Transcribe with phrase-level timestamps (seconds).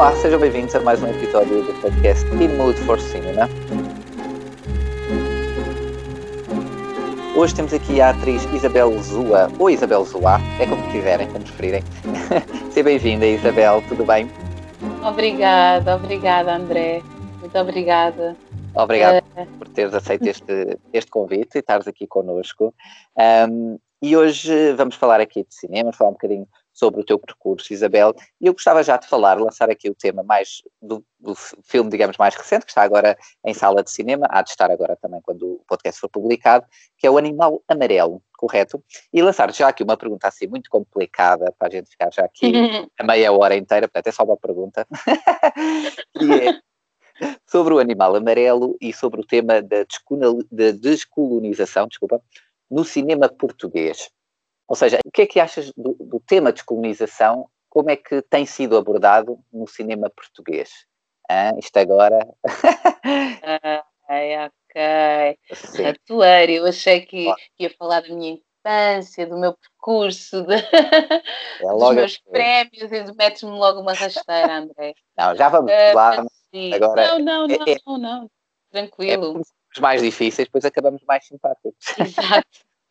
[0.00, 3.46] Olá, sejam bem-vindos a mais um episódio do podcast In Mood for Cinema.
[7.36, 11.82] Hoje temos aqui a atriz Isabel Zua, ou Isabel Zua, é como quiserem, como preferirem.
[12.72, 14.26] Seja bem-vinda, Isabel, tudo bem?
[15.06, 17.02] Obrigada, obrigada, André.
[17.38, 18.34] Muito obrigada.
[18.74, 19.46] Obrigado uh...
[19.58, 22.74] por teres aceito este, este convite e estares aqui connosco.
[23.18, 27.72] Um, e hoje vamos falar aqui de cinema, falar um bocadinho sobre o teu percurso,
[27.72, 28.14] Isabel.
[28.40, 32.16] E eu gostava já de falar, lançar aqui o tema mais do, do, filme, digamos,
[32.16, 35.42] mais recente, que está agora em sala de cinema, há de estar agora também quando
[35.42, 38.82] o podcast for publicado, que é o Animal Amarelo, correto?
[39.12, 42.52] E lançar já aqui uma pergunta assim muito complicada, para a gente ficar já aqui
[42.98, 44.86] a meia hora inteira, portanto é só uma pergunta,
[46.18, 46.60] que é
[47.46, 52.22] sobre o animal amarelo e sobre o tema da descolonização, desculpa,
[52.70, 54.10] no cinema português.
[54.70, 57.50] Ou seja, o que é que achas do, do tema descolonização?
[57.68, 60.70] Como é que tem sido abordado no cinema português?
[61.28, 62.20] Ah, isto agora.
[64.06, 65.38] ok, ok.
[65.54, 65.82] Sim.
[66.54, 67.26] Eu achei que
[67.58, 70.54] ia falar da minha infância, do meu percurso, de...
[70.54, 72.30] é dos meus assim.
[72.30, 74.94] prémios e metes-me logo uma rasteira, André.
[75.18, 76.24] Não, já vamos uh, lá.
[76.74, 78.30] Agora, não, não, é, não, não, não.
[78.70, 79.38] Tranquilo.
[79.38, 81.98] É os mais difíceis, depois acabamos mais simpáticos.
[81.98, 82.46] Exato.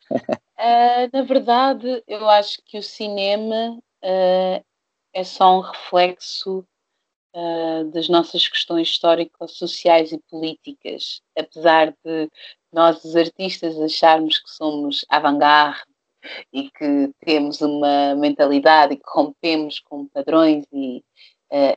[0.60, 4.66] Uh, na verdade, eu acho que o cinema uh,
[5.14, 6.68] é só um reflexo
[7.34, 11.22] uh, das nossas questões histórico-sociais e políticas.
[11.38, 12.30] Apesar de
[12.74, 15.82] nós, os artistas, acharmos que somos avant-garde
[16.52, 21.02] e que temos uma mentalidade e que rompemos com padrões e,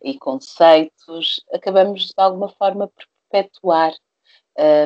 [0.02, 3.94] e conceitos, acabamos de alguma forma por perpetuar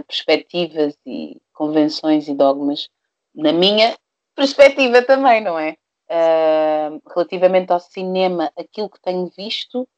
[0.07, 2.91] perspectivas e convenções e dogmas
[3.37, 3.97] na minha
[4.35, 5.77] perspectiva também, não é?
[6.09, 9.89] Uh, relativamente ao cinema, aquilo que tenho visto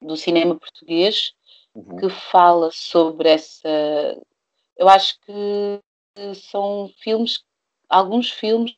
[0.00, 1.32] do cinema português
[1.74, 1.96] uhum.
[1.96, 3.68] que fala sobre essa.
[4.76, 5.80] Eu acho que
[6.34, 7.42] são filmes,
[7.88, 8.74] alguns filmes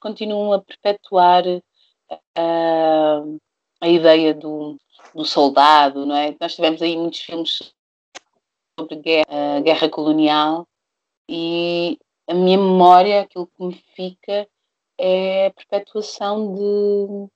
[0.00, 3.40] continuam a perpetuar uh,
[3.80, 4.78] a ideia do,
[5.14, 6.36] do, soldado, não é?
[6.40, 7.72] Nós tivemos aí muitos filmes
[8.78, 10.66] sobre guerra, uh, guerra colonial
[11.28, 11.98] e
[12.30, 14.48] a minha memória, aquilo que me fica
[14.96, 17.28] é a perpetuação de,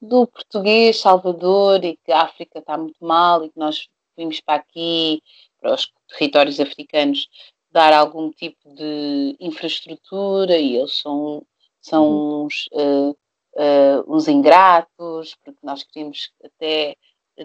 [0.00, 3.86] do português Salvador e que a África está muito mal e que nós
[4.16, 5.22] vimos para aqui,
[5.60, 7.28] para os territórios africanos,
[7.70, 11.44] dar algum tipo de infraestrutura e eles são,
[11.78, 12.44] são uhum.
[12.46, 16.96] uns, uh, uh, uns ingratos, porque nós queríamos até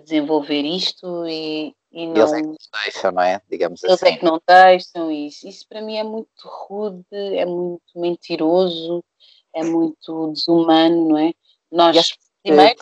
[0.05, 3.41] desenvolver isto e, e não, eles é que não deixam, não é?
[3.49, 4.13] Digamos eles assim.
[4.13, 5.47] é que não deixam isso.
[5.47, 9.03] Isso para mim é muito rude, é muito mentiroso,
[9.53, 11.33] é muito desumano, não é?
[11.71, 12.79] Nós, primeiro...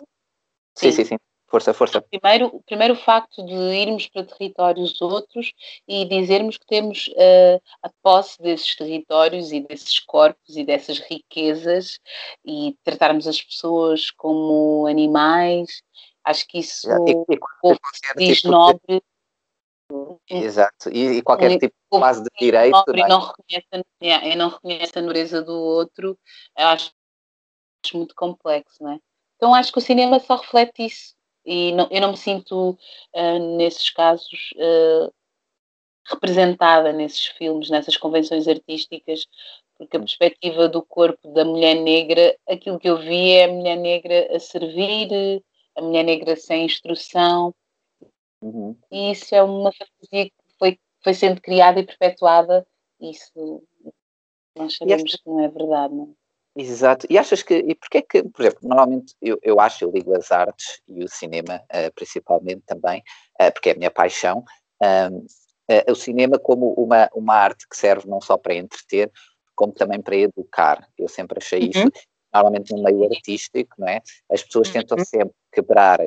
[0.74, 1.04] Sim, sim, sim.
[1.04, 1.16] sim.
[1.50, 2.00] Força, força.
[2.00, 5.52] Primeiro, primeiro o facto de irmos para territórios outros
[5.86, 11.98] e dizermos que temos uh, a posse desses territórios e desses corpos e dessas riquezas
[12.44, 15.82] e tratarmos as pessoas como animais
[16.24, 18.80] Acho que isso e, e diz tipo nobre.
[18.88, 19.02] De...
[20.28, 22.72] Exato, e, e qualquer tipo de base de direito.
[22.72, 23.66] Nobre, não reconhece,
[24.00, 26.16] é, não reconhece a nobreza do outro,
[26.56, 26.92] eu acho,
[27.84, 29.00] acho muito complexo, não é?
[29.36, 31.14] Então acho que o cinema só reflete isso.
[31.44, 32.78] E não, eu não me sinto,
[33.14, 35.12] uh, nesses casos, uh,
[36.06, 39.26] representada nesses filmes, nessas convenções artísticas,
[39.78, 43.76] porque a perspectiva do corpo da mulher negra, aquilo que eu vi é a mulher
[43.76, 45.42] negra a servir,
[45.80, 47.54] a mulher negra sem instrução.
[48.40, 48.76] Uhum.
[48.90, 52.66] E isso é uma fantasia que foi, foi sendo criada e perpetuada.
[53.00, 53.62] Isso
[54.56, 56.20] nós sabemos que não é verdade, não é?
[56.56, 57.06] Exato.
[57.08, 60.32] E achas que, e porquê que, por exemplo, normalmente eu, eu acho, eu ligo as
[60.32, 63.02] artes e o cinema uh, principalmente também,
[63.40, 64.44] uh, porque é a minha paixão,
[64.82, 69.10] uh, o cinema como uma, uma arte que serve não só para entreter,
[69.54, 70.88] como também para educar.
[70.98, 71.68] Eu sempre achei uhum.
[71.68, 71.92] isso
[72.32, 74.00] normalmente no meio artístico, não é?
[74.30, 74.74] As pessoas uhum.
[74.74, 76.00] tentam sempre quebrar,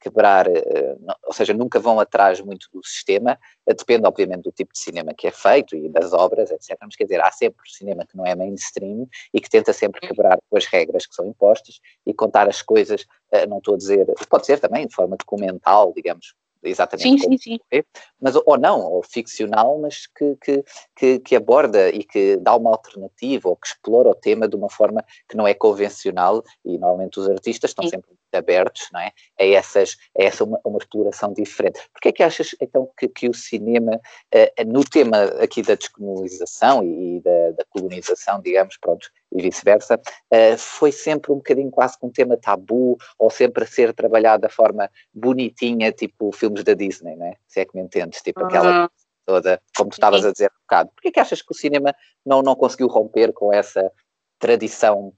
[0.00, 4.72] quebrar, eh, ou seja, nunca vão atrás muito do sistema, eh, depende obviamente do tipo
[4.72, 6.76] de cinema que é feito e das obras, etc.
[6.80, 10.38] Mas quer dizer, há sempre cinema que não é mainstream e que tenta sempre quebrar
[10.48, 14.06] com as regras que são impostas e contar as coisas, eh, não estou a dizer,
[14.28, 17.82] pode ser também de forma documental, digamos, exatamente sim, sim, sim.
[18.20, 20.64] mas ou não, ou ficcional, mas que, que,
[20.96, 24.68] que, que, aborda e que dá uma alternativa ou que explora o tema de uma
[24.68, 27.90] forma que não é convencional e normalmente os artistas estão sim.
[27.90, 29.12] sempre abertos não é?
[29.38, 31.80] a, essas, a essa uma, uma exploração diferente.
[31.92, 36.82] Porquê é que achas então que, que o cinema, uh, no tema aqui da descolonização
[36.82, 41.98] e, e da, da, colonização, digamos, pronto, e vice-versa, uh, foi sempre um bocadinho quase
[41.98, 46.74] com um tema tabu ou sempre a ser trabalhado da forma bonitinha, tipo filmes da
[46.74, 47.34] Disney, não é?
[47.46, 48.88] Se é que me entendes, tipo aquela uhum.
[49.26, 50.90] toda, como tu estavas a dizer um bocado.
[50.94, 51.94] Porquê é que achas que o cinema
[52.24, 53.90] não, não conseguiu romper com essa
[54.38, 55.12] tradição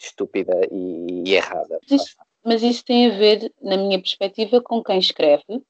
[0.00, 1.78] estúpida e, e errada?
[2.44, 5.62] Mas isso tem a ver, na minha perspectiva, com quem escreve.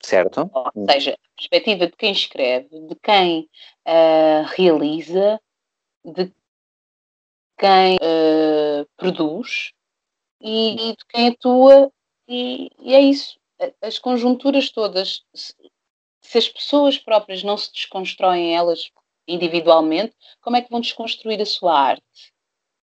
[0.00, 0.50] Certo.
[0.52, 3.48] Ou seja, a perspectiva de quem escreve, de quem
[3.86, 5.40] uh, realiza,
[6.04, 6.32] de
[7.58, 9.72] quem uh, produz
[10.40, 11.92] e, e, de quem atua,
[12.28, 13.38] e, e, é isso.
[13.82, 15.54] As conjunturas todas, se,
[16.20, 18.90] se as pessoas próprias não se desconstroem elas
[19.26, 22.32] individualmente, como é que vão desconstruir a sua arte?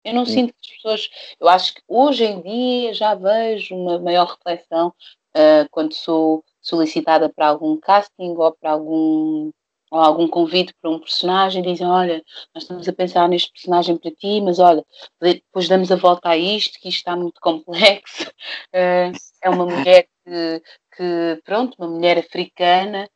[0.04, 1.10] Eu não sinto que as pessoas.
[1.40, 4.88] Eu acho que hoje em dia já vejo uma maior reflexão
[5.36, 9.52] uh, quando sou solicitada para algum casting ou para algum
[9.92, 14.10] ou algum convite para um personagem, dizem, olha, nós estamos a pensar neste personagem para
[14.10, 14.82] ti, mas olha,
[15.20, 18.26] depois damos a volta a isto, que isto está muito complexo.
[18.74, 19.12] Uh,
[19.44, 20.62] é uma mulher que,
[20.96, 23.06] que, pronto, uma mulher africana.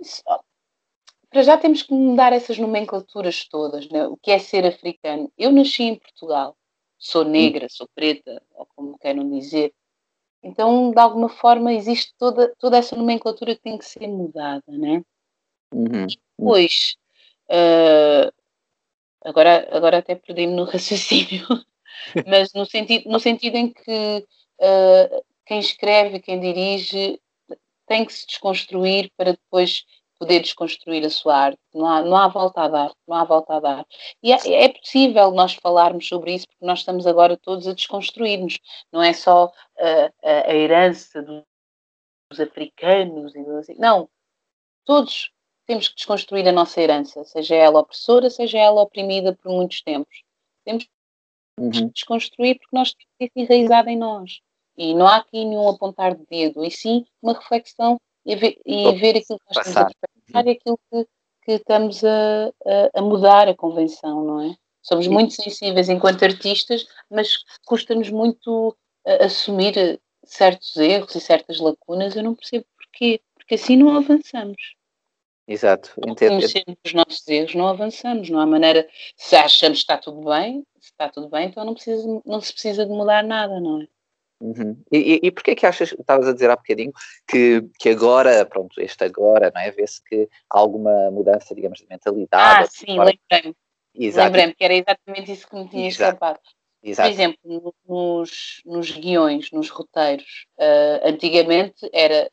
[0.00, 0.22] Isso,
[1.30, 3.88] para já temos que mudar essas nomenclaturas todas.
[3.88, 4.06] Né?
[4.06, 5.32] O que é ser africano?
[5.38, 6.56] Eu nasci em Portugal,
[6.98, 9.72] sou negra, sou preta, ou como queiram dizer.
[10.42, 15.02] Então, de alguma forma, existe toda, toda essa nomenclatura que tem que ser mudada, né?
[15.72, 16.06] Uhum.
[16.38, 16.96] Depois,
[17.48, 18.32] uh,
[19.22, 21.46] agora, agora até perdi-me no raciocínio,
[22.26, 24.26] mas no sentido, no sentido em que
[24.60, 27.20] uh, quem escreve, quem dirige,
[27.86, 29.84] tem que se desconstruir para depois
[30.20, 31.58] poder desconstruir a sua arte.
[31.72, 33.86] Não há, não há volta a dar, não há volta a dar.
[34.22, 38.58] E é, é possível nós falarmos sobre isso porque nós estamos agora todos a desconstruir-nos.
[38.92, 43.74] Não é só uh, a, herança dos africanos e.
[43.78, 44.10] Não,
[44.84, 45.32] todos
[45.66, 50.22] temos que desconstruir a nossa herança, seja ela opressora, seja ela oprimida por muitos tempos.
[50.64, 50.90] Temos que
[51.58, 51.88] uhum.
[51.88, 54.40] desconstruir porque nós temos isso enraizado em nós.
[54.76, 57.98] E não há aqui nenhum apontar de dedo, e sim uma reflexão
[58.30, 61.06] e ver, e ver aquilo que nós estamos a pensar e aquilo que,
[61.42, 64.56] que estamos a, a, a, mudar a convenção, não é?
[64.82, 68.76] Somos muito sensíveis enquanto artistas, mas custa-nos muito
[69.20, 72.16] assumir certos erros e certas lacunas.
[72.16, 74.74] Eu não percebo porquê, porque assim não avançamos.
[75.46, 76.36] Exato, entendo.
[76.36, 78.88] Conhecemos os nossos erros, não avançamos, não há maneira.
[79.16, 82.52] Se achamos que está tudo bem, se está tudo bem, então não, precisa, não se
[82.52, 83.88] precisa de mudar nada, não é?
[84.40, 84.82] Uhum.
[84.90, 86.92] E, e, e porquê que achas, estavas a dizer há bocadinho,
[87.28, 89.70] que, que agora, pronto, este agora, não é?
[89.70, 92.64] Vê-se que há alguma mudança, digamos, de mentalidade.
[92.64, 93.54] Ah, sim, lembrei-me.
[93.94, 96.14] Lembrei-me que era exatamente isso que me tinha Exato.
[96.14, 96.40] escapado.
[96.82, 97.08] Exato.
[97.08, 102.30] Por exemplo, nos, nos guiões, nos roteiros, uh, antigamente era,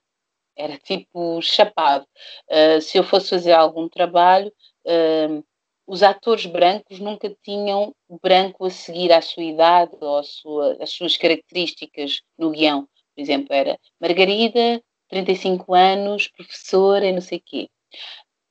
[0.56, 2.06] era tipo chapado.
[2.50, 4.51] Uh, se eu fosse fazer algum trabalho,
[4.86, 5.44] uh,
[5.88, 11.16] os atores brancos nunca tinham branco a seguir à sua idade ou sua, às suas
[11.16, 12.88] características no guião.
[13.16, 17.69] Por exemplo, era Margarida, 35 anos, professora e não sei quê.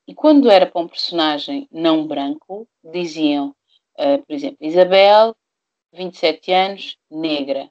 [0.08, 3.54] E quando era para um personagem não branco, diziam,
[3.98, 5.36] uh, por exemplo, Isabel,
[5.92, 7.70] 27 anos, negra,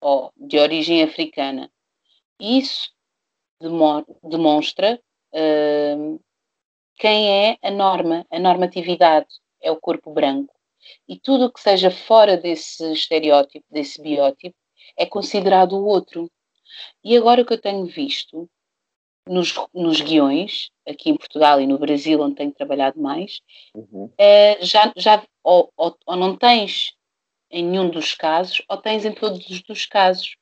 [0.00, 1.70] ou de origem africana.
[2.38, 2.90] Isso
[4.22, 5.00] demonstra
[5.32, 6.20] uh,
[7.02, 9.26] quem é a norma, a normatividade,
[9.60, 10.54] é o corpo branco.
[11.08, 14.54] E tudo o que seja fora desse estereótipo, desse biótipo,
[14.96, 16.30] é considerado o outro.
[17.02, 18.48] E agora o que eu tenho visto
[19.28, 23.40] nos, nos guiões, aqui em Portugal e no Brasil, onde tenho trabalhado mais,
[23.74, 24.08] uhum.
[24.16, 26.94] é, já, já ou, ou, ou, não tens
[27.50, 30.36] em nenhum dos casos, ou tens em todos os casos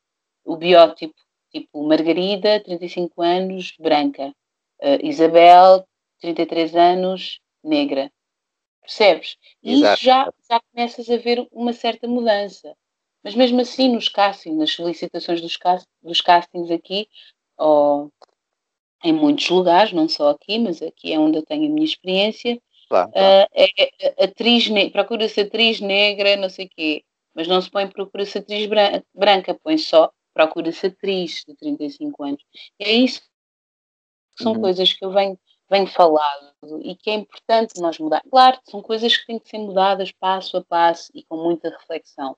[0.45, 1.15] o biótipo,
[1.51, 4.29] tipo Margarida, 35 anos, branca,
[4.83, 5.87] uh, Isabel,
[6.21, 8.11] 33 anos, negra.
[8.83, 9.37] Percebes?
[9.63, 9.95] E Exato.
[9.95, 12.75] isso já, já começas a ver uma certa mudança.
[13.23, 17.07] Mas mesmo assim, nos castings, nas solicitações dos, cast, dos castings aqui,
[17.59, 18.11] ou
[19.05, 22.61] em muitos lugares, não só aqui, mas aqui é onde eu tenho a minha experiência,
[22.89, 23.45] claro, claro.
[23.45, 28.39] Uh, é, atriz procura-se atriz negra, não sei o quê, mas não se põe procura-se
[28.39, 32.43] atriz branca, branca põe só procura-se atriz de 35 anos.
[32.79, 33.21] E é isso
[34.37, 34.61] que são uhum.
[34.61, 35.39] coisas que eu venho
[35.71, 38.23] vem falado e que é importante nós mudar.
[38.29, 42.37] Claro, são coisas que têm que ser mudadas passo a passo e com muita reflexão.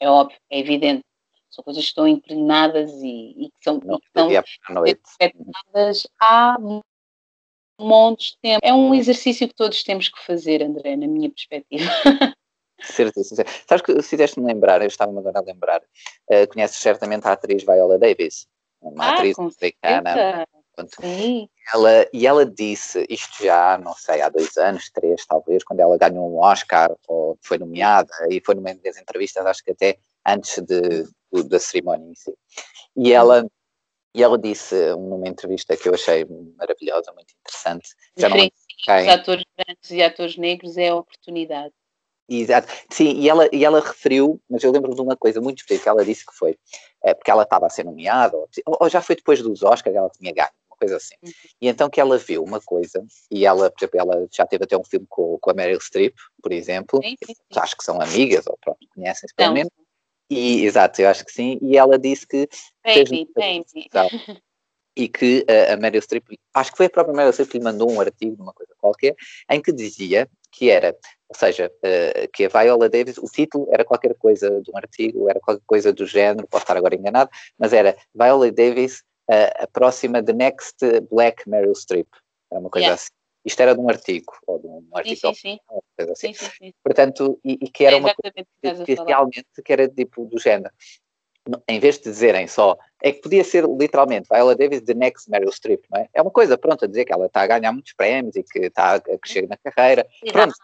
[0.00, 1.04] É óbvio, é evidente.
[1.48, 4.28] São coisas que estão impregnadas e, e que são, e que estão
[6.20, 6.56] há
[7.78, 8.60] montes de tempo.
[8.62, 11.84] É um exercício que todos temos que fazer, André, na minha perspectiva.
[12.80, 13.44] Certíssimo.
[13.68, 17.96] Sabes que fizeste-me lembrar, eu estava-me agora a lembrar, uh, conheces certamente a atriz Viola
[17.96, 18.48] Davis,
[18.80, 20.46] uma ah, atriz americana.
[21.00, 21.48] Sim.
[21.72, 25.98] Ela, e ela disse, isto já, não sei, há dois anos, três talvez, quando ela
[25.98, 30.62] ganhou um Oscar, ou foi nomeada, e foi numa das entrevistas, acho que até antes
[30.62, 32.34] de, de da cerimónia em si.
[32.96, 33.46] E ela,
[34.14, 36.26] e ela disse numa entrevista que eu achei
[36.56, 37.90] maravilhosa, muito interessante.
[38.16, 39.10] Já não quem...
[39.10, 41.72] atores brancos e atores negros é a oportunidade.
[42.28, 42.68] Exato.
[42.88, 46.04] Sim, e ela, e ela referiu, mas eu lembro de uma coisa muito específica, ela
[46.04, 46.56] disse que foi,
[47.02, 50.10] é, porque ela estava a ser nomeada, ou, ou, já foi depois dos Oscars, ela
[50.10, 50.48] tinha ganho,
[50.82, 51.14] coisa assim.
[51.22, 51.32] Uhum.
[51.60, 54.76] E então que ela viu uma coisa, e ela, por exemplo, ela já teve até
[54.76, 57.60] um filme com, com a Meryl Streep, por exemplo, sim, sim, sim.
[57.60, 59.70] acho que são amigas, ou pronto, conhecem-se pelo menos.
[60.30, 62.48] E, exato, eu acho que sim, e ela disse que...
[62.84, 64.40] Baby, baby.
[64.96, 66.24] e que a, a Meryl Streep,
[66.54, 69.14] acho que foi a própria Meryl Streep que lhe mandou um artigo, uma coisa qualquer,
[69.50, 70.96] em que dizia que era,
[71.28, 75.30] ou seja, uh, que a Viola Davis, o título era qualquer coisa de um artigo,
[75.30, 79.02] era qualquer coisa do género, posso estar agora enganado, mas era Viola Davis,
[79.58, 80.78] a próxima The Next
[81.10, 82.08] Black Meryl Streep,
[82.50, 82.94] era uma coisa yeah.
[82.94, 83.10] assim.
[83.44, 85.58] Isto era de um artigo, ou de um artigo, sim, sim, sim.
[85.96, 86.32] Coisa assim.
[86.32, 86.72] sim, sim, sim.
[86.82, 90.38] Portanto, e, e que era é uma coisa que, que realmente que era tipo do
[90.38, 90.70] género
[91.68, 95.50] em vez de dizerem só, é que podia ser literalmente Viola Davis the next Meryl
[95.50, 96.08] Streep, não é?
[96.14, 98.60] É uma coisa, pronto, a dizer que ela está a ganhar muitos prémios e que
[98.60, 100.06] está a crescer na carreira.
[100.32, 100.54] Pronto,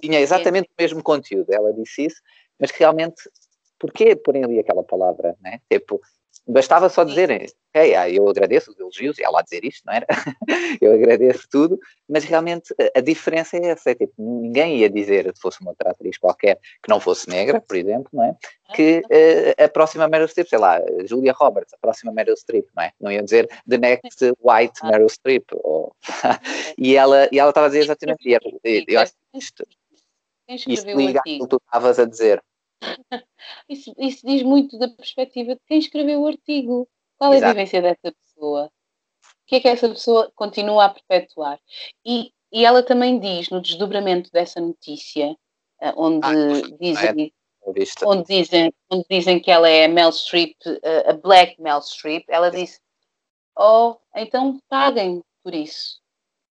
[0.00, 2.20] tinha exatamente o mesmo conteúdo, ela disse isso,
[2.58, 3.30] mas realmente,
[3.78, 5.60] porquê porem ali aquela palavra, né?
[5.70, 6.00] Tipo,
[6.46, 9.94] bastava só dizerem, ok, ah, eu agradeço os elogios, e ela a dizer isto, não
[9.94, 10.06] era?
[10.80, 15.40] eu agradeço tudo, mas realmente a, diferença é essa, é, tipo, ninguém ia dizer, se
[15.40, 18.36] fosse uma outra atriz qualquer, que não fosse negra, por exemplo, não é?
[18.74, 22.82] Que uh, a próxima Meryl Streep, sei lá, Julia Roberts, a próxima Meryl Streep, não
[22.82, 22.92] é?
[23.00, 25.94] Não iam dizer the next white Meryl Streep, ou...
[26.78, 28.38] e ela e ela estava a dizer exatamente, e
[28.88, 29.66] eu acho que isto,
[30.48, 32.42] isto liga aquilo que tu estavas a dizer,
[33.68, 36.88] isso, isso, diz muito da perspectiva de quem escreveu o artigo.
[37.18, 37.50] Qual é Exato.
[37.50, 38.66] a vivência dessa pessoa?
[38.66, 41.58] O que é que essa pessoa continua a perpetuar?
[42.04, 45.36] E, e ela também diz, no desdobramento dessa notícia,
[45.80, 47.32] eh, onde, ah, dizem,
[47.66, 48.06] é?
[48.06, 50.56] onde, dizem, onde dizem que ela é a Mel Streep,
[51.06, 52.80] a Black Mel Streep, ela disse:
[53.56, 56.00] Oh, então paguem por isso.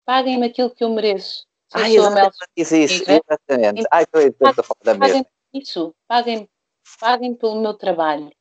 [0.05, 1.47] Paguem-me aquilo que eu mereço.
[1.69, 3.88] Se ah, eu exatamente, isso, exatamente.
[3.91, 6.50] Ai, estou, estou a falar da mesma isso, paguem,
[7.00, 8.32] paguem pelo meu trabalho.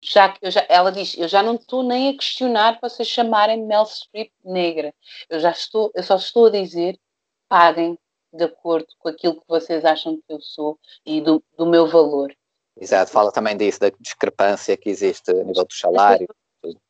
[0.00, 3.08] Já que eu já, ela diz, eu já não estou nem a questionar para vocês
[3.08, 4.94] chamarem Mel Streep negra.
[5.28, 6.98] Eu já estou, eu só estou a dizer,
[7.48, 7.98] paguem
[8.32, 12.32] de acordo com aquilo que vocês acham que eu sou e do, do meu valor.
[12.76, 16.28] Exato, fala também disso, da discrepância que existe a nível dos salários.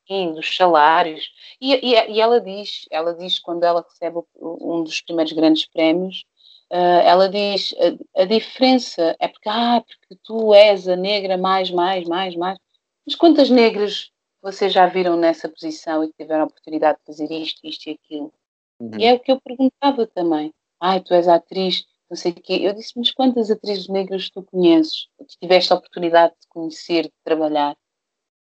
[0.07, 1.31] Sim, dos salários.
[1.61, 6.25] E, e, e, ela diz, ela diz quando ela recebe um dos primeiros grandes prémios,
[6.71, 7.75] Uh, ela diz
[8.15, 12.59] a, a, diferença é porque, ah, porque tu és a negra mais, mais, mais, mais.
[13.07, 14.11] Mas quantas negras
[14.43, 17.93] vocês já viram nessa posição e que tiveram a oportunidade de fazer isto, isto e
[17.93, 18.33] aquilo?
[18.81, 18.99] Uhum.
[18.99, 20.53] E é o que eu perguntava também.
[20.79, 22.61] Ai, tu és a atriz, não sei o quê.
[22.63, 25.09] Eu disse, mas quantas atrizes negras tu conheces?
[25.19, 27.77] Tu tiveste a oportunidade de conhecer, de trabalhar?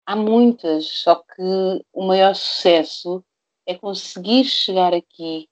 [0.05, 1.41] Há muitas, só que
[1.93, 3.23] o maior sucesso
[3.65, 5.47] é conseguir chegar aqui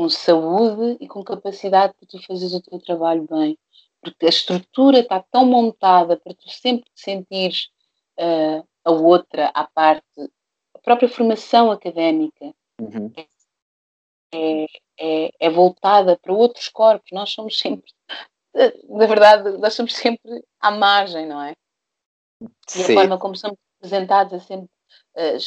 [0.00, 3.58] com saúde e com capacidade para tu fazeres o teu trabalho bem.
[4.00, 7.68] Porque a estrutura está tão montada para tu sempre te sentires
[8.18, 10.06] uh, a outra à parte.
[10.74, 13.12] A própria formação académica uhum.
[14.32, 14.64] é,
[14.98, 17.10] é, é, voltada para outros corpos.
[17.12, 17.92] Nós somos sempre,
[18.88, 21.52] na verdade, nós somos sempre à margem, não é?
[22.74, 24.70] E a forma como somos apresentados é sempre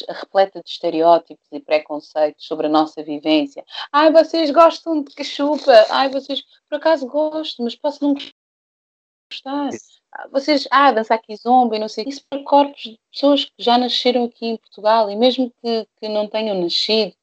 [0.09, 3.63] repleta de estereótipos e preconceitos sobre a nossa vivência.
[3.91, 5.71] Ai, vocês gostam de cachupa.
[5.89, 9.69] Ai, vocês, por acaso gosto, mas posso não gostar.
[10.11, 12.05] Ah, vocês, ah, dançar aqui zomba e não sei.
[12.07, 16.07] Isso para corpos de pessoas que já nasceram aqui em Portugal e mesmo que, que
[16.07, 17.15] não tenham nascido,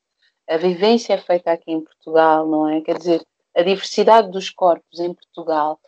[0.49, 2.81] a vivência é feita aqui em Portugal, não é?
[2.81, 5.81] Quer dizer, a diversidade dos corpos em Portugal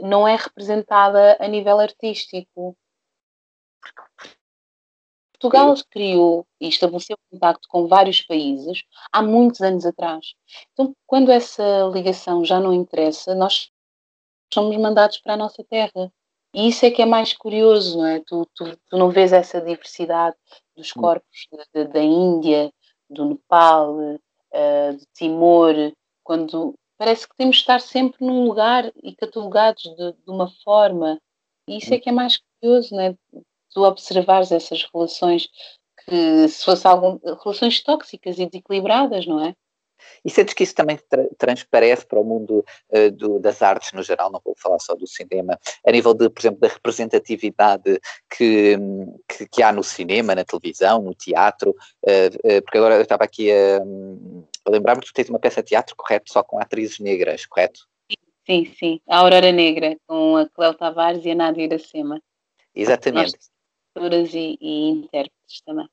[0.00, 2.76] não é representada a nível artístico.
[5.40, 10.34] Portugal criou e estabeleceu contacto com vários países há muitos anos atrás.
[10.72, 13.70] Então, quando essa ligação já não interessa, nós
[14.52, 16.12] somos mandados para a nossa terra.
[16.54, 18.20] E isso é que é mais curioso, não é?
[18.26, 20.36] Tu, tu, tu não vês essa diversidade
[20.76, 21.00] dos hum.
[21.00, 22.72] corpos de, de, da Índia,
[23.08, 25.74] do Nepal, uh, de Timor,
[26.24, 31.20] quando parece que temos de estar sempre num lugar e catalogados de, de uma forma.
[31.68, 32.00] E isso é hum.
[32.00, 33.14] que é mais curioso, não é?
[33.70, 35.48] Tu observares essas relações
[36.04, 39.54] que se fosse algum relações tóxicas e desequilibradas, não é?
[40.24, 44.02] E sentes que isso também tra transparece para o mundo uh, do, das artes no
[44.02, 48.76] geral, não vou falar só do cinema, a nível de, por exemplo, da representatividade que,
[49.28, 53.24] que, que há no cinema, na televisão, no teatro, uh, uh, porque agora eu estava
[53.24, 53.78] aqui a,
[54.64, 57.80] a lembrar-me que tu tens uma peça de teatro, correto, só com atrizes negras, correto?
[58.46, 62.20] Sim, sim, a Aurora Negra, com a Cléo Tavares e a Nádia Iracema.
[62.74, 63.32] Exatamente.
[63.32, 63.50] Nós,
[64.34, 65.88] e, e intérpretes também.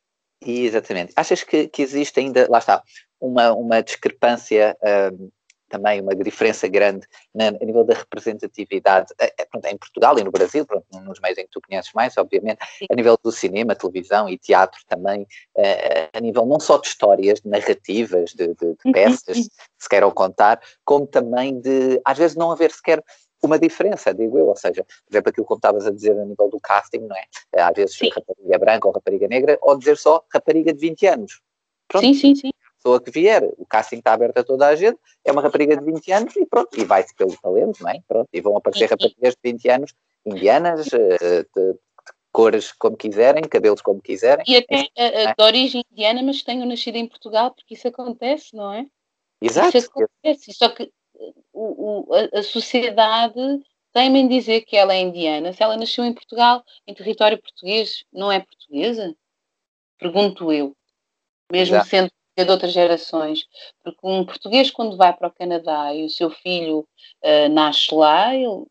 [0.45, 1.13] Exatamente.
[1.15, 2.83] Achas que, que existe ainda, lá está,
[3.19, 4.77] uma, uma discrepância,
[5.11, 5.29] um,
[5.67, 10.31] também uma diferença grande na, a nível da representatividade é, é, em Portugal e no
[10.31, 12.85] Brasil, pronto, nos meios em que tu conheces mais, obviamente, Sim.
[12.89, 15.23] a nível do cinema, televisão e teatro também,
[15.57, 19.49] uh, a nível não só de histórias, de narrativas, de, de, de uhum, peças que
[19.79, 23.03] se queiram contar, como também de, às vezes, não haver sequer
[23.45, 26.49] uma diferença, digo eu, ou seja, por exemplo, aquilo que estavas a dizer a nível
[26.49, 27.25] do casting, não é?
[27.61, 28.09] Às vezes sim.
[28.09, 31.41] rapariga branca ou rapariga negra, ou dizer só rapariga de 20 anos.
[31.87, 32.05] Pronto.
[32.05, 32.51] Sim, sim, sim
[32.85, 35.83] pessoa que vier, o casting está aberto a toda a gente, é uma rapariga de
[35.83, 37.99] 20 anos e pronto, e vai-se pelo talento, não é?
[38.07, 41.79] Pronto, e vão aparecer raparigas de 20 anos, indianas, eh, de, de
[42.31, 44.45] cores como quiserem, cabelos como quiserem.
[44.47, 45.33] E até é?
[45.33, 48.85] de origem indiana, mas tenham nascido em Portugal, porque isso acontece, não é?
[49.41, 49.75] Exato.
[49.75, 50.91] Isso acontece, só que
[51.53, 53.39] o, o, a, a sociedade
[53.93, 55.53] tem-me em dizer que ela é indiana.
[55.53, 59.15] Se ela nasceu em Portugal, em território português, não é portuguesa?
[59.97, 60.75] Pergunto eu.
[61.51, 61.89] Mesmo Exato.
[61.89, 63.45] sendo de outras gerações.
[63.83, 66.79] Porque um português, quando vai para o Canadá e o seu filho
[67.23, 68.65] uh, nasce lá, ele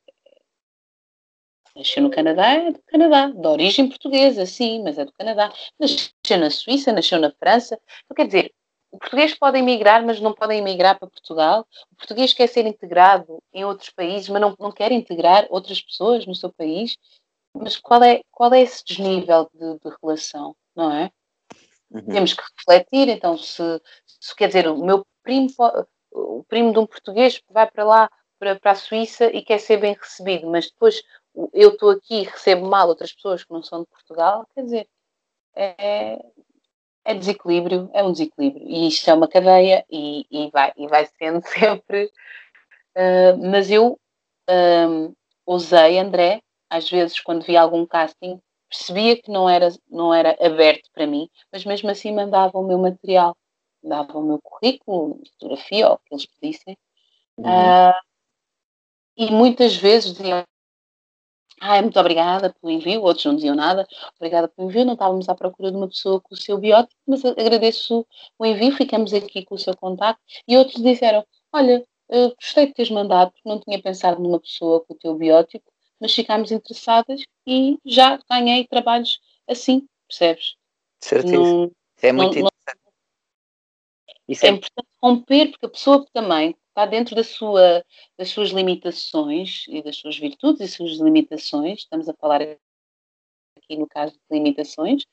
[1.75, 5.53] nasceu no Canadá, é do Canadá, de origem portuguesa, sim, mas é do Canadá.
[5.79, 7.81] Nasceu na Suíça, nasceu na França.
[8.05, 8.55] Então, quer dizer,
[8.95, 11.67] o português pode emigrar, mas não pode emigrar para Portugal.
[11.91, 16.25] O português quer ser integrado em outros países, mas não, não quer integrar outras pessoas
[16.27, 16.97] no seu país.
[17.53, 21.11] Mas qual é, qual é esse desnível de, de relação, não é?
[21.91, 22.07] Uhum.
[22.07, 25.49] Temos que refletir, então, se, se, quer dizer, o meu primo,
[26.13, 29.79] o primo de um português vai para lá, para, para a Suíça e quer ser
[29.79, 31.03] bem recebido, mas depois
[31.53, 34.89] eu estou aqui e recebo mal outras pessoas que não são de Portugal, quer dizer,
[35.57, 36.25] é,
[37.05, 38.67] é desequilíbrio, é um desequilíbrio.
[38.67, 42.11] E isto é uma cadeia e, e, vai, e vai sendo sempre.
[42.97, 43.99] Uh, mas eu
[44.49, 46.41] uh, usei André,
[46.71, 51.29] às vezes, quando vi algum casting, percebia que não era, não era aberto para mim,
[51.53, 53.37] mas mesmo assim mandava o meu material,
[53.83, 56.77] mandava o meu currículo, fotografia, ou o que eles pedissem.
[57.37, 57.47] Uhum.
[57.47, 57.95] Uh,
[59.17, 60.45] e muitas vezes diziam,
[61.61, 63.87] ah, muito obrigada pelo envio, outros não diziam nada,
[64.17, 67.25] obrigada pelo envio, não estávamos à procura de uma pessoa com o seu biótipo, mas
[67.25, 68.07] agradeço
[68.39, 70.19] o envio, ficamos aqui com o seu contato.
[70.47, 71.85] E outros disseram, olha,
[72.37, 75.65] gostei de teres mandado, porque não tinha pensado numa pessoa com o teu biótipo,
[76.01, 80.57] mas ficámos interessadas e já ganhei trabalhos assim, percebes?
[81.01, 81.73] Certíssimo.
[82.03, 82.85] é muito não, interessante.
[84.29, 87.85] É, é importante romper, porque a pessoa também está dentro da sua,
[88.19, 93.87] das suas limitações e das suas virtudes e suas limitações, estamos a falar aqui no
[93.87, 95.05] caso de limitações,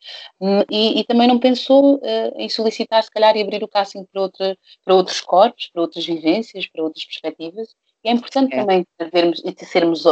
[0.70, 4.22] e, e também não pensou uh, em solicitar, se calhar, e abrir o casting para,
[4.22, 7.74] outra, para outros corpos, para outras vivências, para outras perspectivas.
[8.04, 8.58] E é importante é.
[8.58, 10.06] também vermos e sermos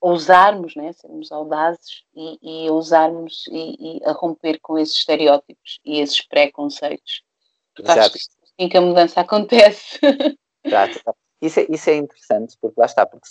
[0.00, 6.00] ousarmos, né, sermos audazes e, e ousarmos e, e, a romper com esses estereótipos e
[6.00, 7.22] esses preconceitos.
[7.74, 8.00] Porque Exato.
[8.00, 9.98] acho que assim que a mudança acontece.
[10.68, 11.00] Exato.
[11.40, 13.28] Isso é, isso é interessante, porque lá está, porque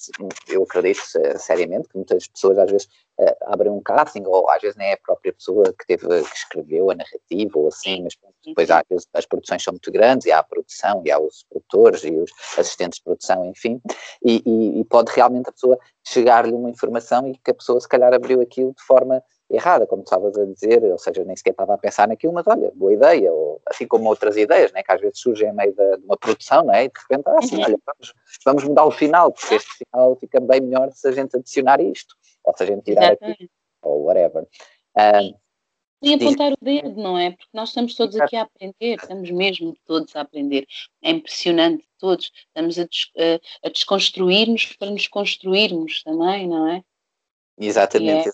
[0.47, 1.01] eu acredito
[1.37, 2.87] seriamente que muitas pessoas às vezes
[3.19, 6.35] uh, abrem um casting, ou às vezes nem é a própria pessoa que teve, que
[6.37, 10.31] escreveu a narrativa, ou assim, mas depois às vezes as produções são muito grandes, e
[10.31, 13.81] há a produção, e há os produtores, e os assistentes de produção, enfim,
[14.23, 17.89] e, e, e pode realmente a pessoa chegar-lhe uma informação e que a pessoa se
[17.89, 21.73] calhar abriu aquilo de forma errada, como estavas a dizer, ou seja, nem sequer estava
[21.73, 24.99] a pensar naquilo, mas olha, boa ideia, ou assim como outras ideias, né, que às
[24.99, 27.63] vezes surgem em meio de, de uma produção, né, e de repente, ah, sim, uhum.
[27.63, 28.13] olha, vamos,
[28.45, 32.15] vamos mudar o final, porque este final fica bem melhor se a gente adicionar isto,
[32.43, 33.49] ou se a gente tirar aqui,
[33.81, 34.45] ou whatever.
[34.97, 35.33] Um,
[36.01, 37.31] e apontar o dedo, não é?
[37.31, 40.67] Porque nós estamos todos aqui a aprender, estamos mesmo todos a aprender.
[41.01, 42.31] É impressionante, todos.
[42.47, 46.83] Estamos a, des, a, a desconstruir-nos para nos construirmos também, não é?
[47.57, 48.29] Exatamente.
[48.29, 48.31] É,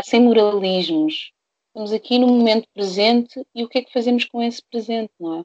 [0.00, 1.32] sem moralismos.
[1.68, 5.40] Estamos aqui no momento presente e o que é que fazemos com esse presente, não
[5.40, 5.44] é?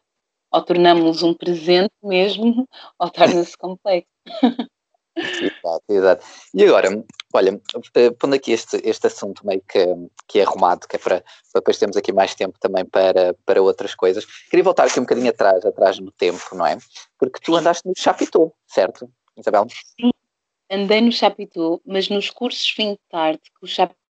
[0.51, 2.67] Ou tornamos um presente mesmo,
[2.99, 4.07] ou torna-se complexo.
[5.17, 6.25] Exato, exato.
[6.53, 7.60] E agora, olha,
[7.95, 9.79] eh, pondo aqui este, este assunto meio que,
[10.27, 13.62] que é arrumado, que é para, para depois termos aqui mais tempo também para, para
[13.62, 16.77] outras coisas, queria voltar aqui um bocadinho atrás, atrás no tempo, não é?
[17.17, 19.65] Porque tu andaste no Chapitou, certo, Isabel?
[19.99, 20.12] Sim,
[20.69, 24.07] andei no Chapitou, mas nos cursos fim de tarde que o Chapitou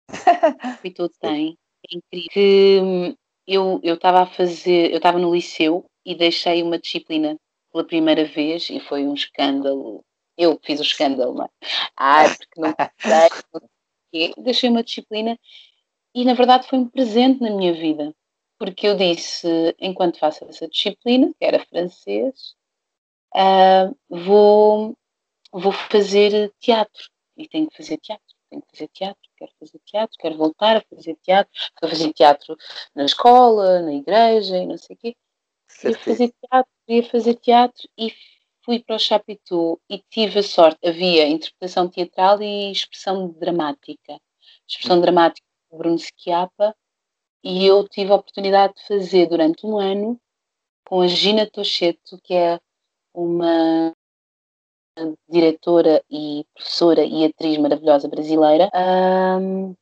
[0.82, 1.56] Vitor tem,
[1.90, 2.30] é incrível.
[2.30, 7.36] Que hum, eu estava a fazer, eu estava no liceu e deixei uma disciplina
[7.72, 10.04] pela primeira vez e foi um escândalo.
[10.36, 11.48] Eu fiz o escândalo, não é?
[11.96, 12.74] Ah, porque não
[14.12, 15.38] sei, deixei uma disciplina
[16.14, 18.14] e na verdade foi um presente na minha vida,
[18.58, 22.54] porque eu disse, enquanto faço essa disciplina, que era francês,
[23.34, 24.96] uh, vou,
[25.52, 30.16] vou fazer teatro e tenho que fazer teatro tenho que fazer teatro, quero fazer teatro,
[30.18, 32.56] quero voltar a fazer teatro, quero fazer teatro
[32.94, 35.16] na escola, na igreja e não sei o quê.
[35.80, 38.12] Queria fazer teatro, queria fazer teatro e
[38.64, 44.18] fui para o Chapitou e tive a sorte, havia interpretação teatral e expressão dramática.
[44.68, 45.00] Expressão hum.
[45.00, 46.74] dramática do Bruno Schiappa
[47.42, 50.18] e eu tive a oportunidade de fazer durante um ano
[50.86, 52.60] com a Gina Tocheto, que é
[53.12, 53.92] uma
[55.28, 58.70] diretora e professora e atriz maravilhosa brasileira,
[59.40, 59.74] um,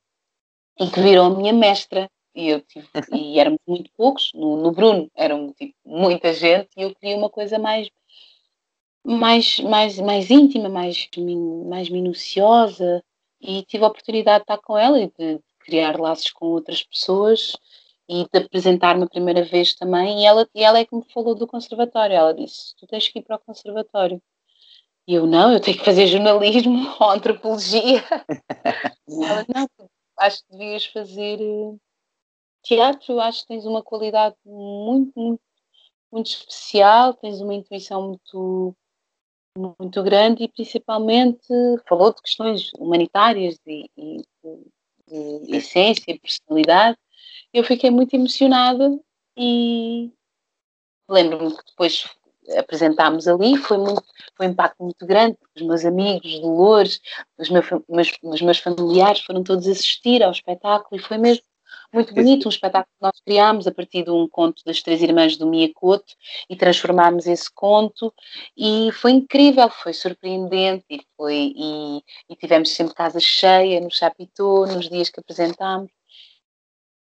[0.81, 2.11] e que virou a minha mestra.
[2.35, 6.83] E, eu tive, e éramos muito poucos, no, no Bruno eram tipo, muita gente, e
[6.83, 7.89] eu queria uma coisa mais
[9.05, 11.09] mais, mais, mais íntima, mais,
[11.67, 13.03] mais minuciosa,
[13.41, 17.57] e tive a oportunidade de estar com ela e de criar laços com outras pessoas
[18.09, 20.21] e de apresentar-me a primeira vez também.
[20.23, 22.15] E ela, e ela é que me falou do conservatório.
[22.15, 24.23] Ela disse: Tu tens que ir para o conservatório.
[25.07, 28.03] E eu, não, eu tenho que fazer jornalismo ou antropologia.
[29.09, 29.89] ela, não,
[30.19, 31.77] acho que devias fazer eh,
[32.63, 35.43] teatro, acho que tens uma qualidade muito, muito,
[36.11, 38.77] muito especial, tens uma intuição muito,
[39.71, 41.49] muito grande e principalmente
[41.89, 44.17] falou de questões humanitárias e, e
[45.09, 46.97] de, de essência e personalidade.
[47.53, 48.99] Eu fiquei muito emocionada
[49.37, 50.13] e
[51.09, 52.09] lembro-me que depois
[52.57, 54.03] apresentámos ali, foi, muito,
[54.37, 57.01] foi um impacto muito grande, os meus amigos de Lourdes,
[57.39, 61.45] os meus, meus, os meus familiares foram todos assistir ao espetáculo e foi mesmo
[61.93, 65.37] muito bonito, um espetáculo que nós criámos a partir de um conto das Três Irmãs
[65.37, 66.15] do Miyakoto
[66.49, 68.13] e transformámos esse conto
[68.57, 74.67] e foi incrível, foi surpreendente e, foi, e, e tivemos sempre casa cheia no Chapitão,
[74.67, 75.91] nos dias que apresentámos.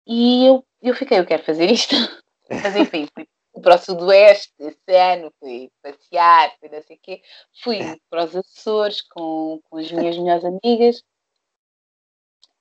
[0.06, 1.94] E eu, eu fiquei, eu quero fazer isto,
[2.50, 3.26] mas enfim, fui
[3.62, 7.22] para o Sudoeste esse ano, fui passear, fui não sei o quê.
[7.62, 7.78] Fui
[8.10, 11.02] para os Açores com, com as minhas melhores amigas.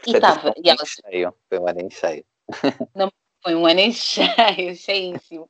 [0.06, 0.53] E estava.
[0.63, 0.89] E elas...
[0.89, 2.25] cheio, foi um ano em cheio.
[2.93, 3.10] Não,
[3.41, 4.27] foi um ano em cheio,
[4.75, 5.49] cheíssimo.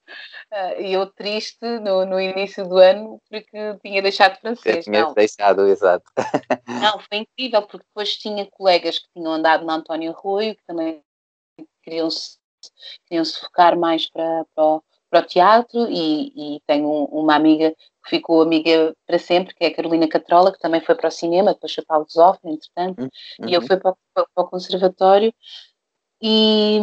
[0.52, 4.86] Uh, e eu triste no, no início do ano porque tinha deixado francês.
[4.86, 6.06] Tinha deixado, exato.
[6.68, 11.04] Não, foi incrível porque depois tinha colegas que tinham andado na António Arroio que também
[11.84, 12.38] queriam se,
[13.06, 14.82] queriam -se focar mais para, para,
[15.14, 17.70] para o teatro e, e tenho um, uma amiga
[18.04, 21.12] que ficou amiga para sempre, que é a Carolina Catrola, que também foi para o
[21.12, 23.48] cinema, depois foi para o Lusófono, entretanto, uhum.
[23.48, 25.32] e eu fui para, para, para, o conservatório
[26.20, 26.80] e,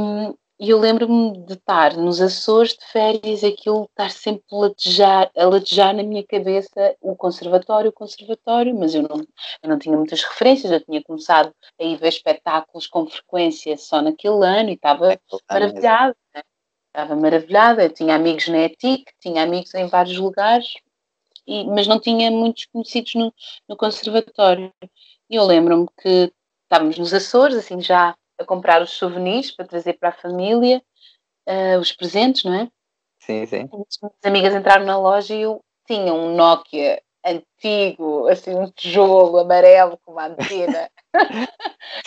[0.60, 5.44] e eu lembro-me de estar nos Açores de férias, aquilo estar sempre a latejar, a
[5.46, 9.16] latejar na minha cabeça o conservatório, o conservatório, mas eu não,
[9.62, 14.00] eu não tinha muitas referências, eu tinha começado a ir ver espetáculos com frequência só
[14.00, 15.18] naquele ano e estava
[15.50, 16.16] maravilhada.
[16.32, 16.42] Né?
[16.90, 20.74] Estava maravilhada, tinha amigos na ETIC, tinha amigos em vários lugares,
[21.46, 23.32] e, mas não tinha muitos conhecidos no,
[23.68, 24.72] no conservatório.
[25.28, 26.32] E eu lembro-me que
[26.64, 30.82] estávamos nos Açores, assim, já a comprar os souvenirs para trazer para a família,
[31.48, 32.68] uh, os presentes, não é?
[33.20, 33.68] Sim, sim.
[33.72, 39.98] As amigas entraram na loja e eu tinha um Nokia antigo, assim, um tijolo amarelo
[40.04, 40.90] com uma antena.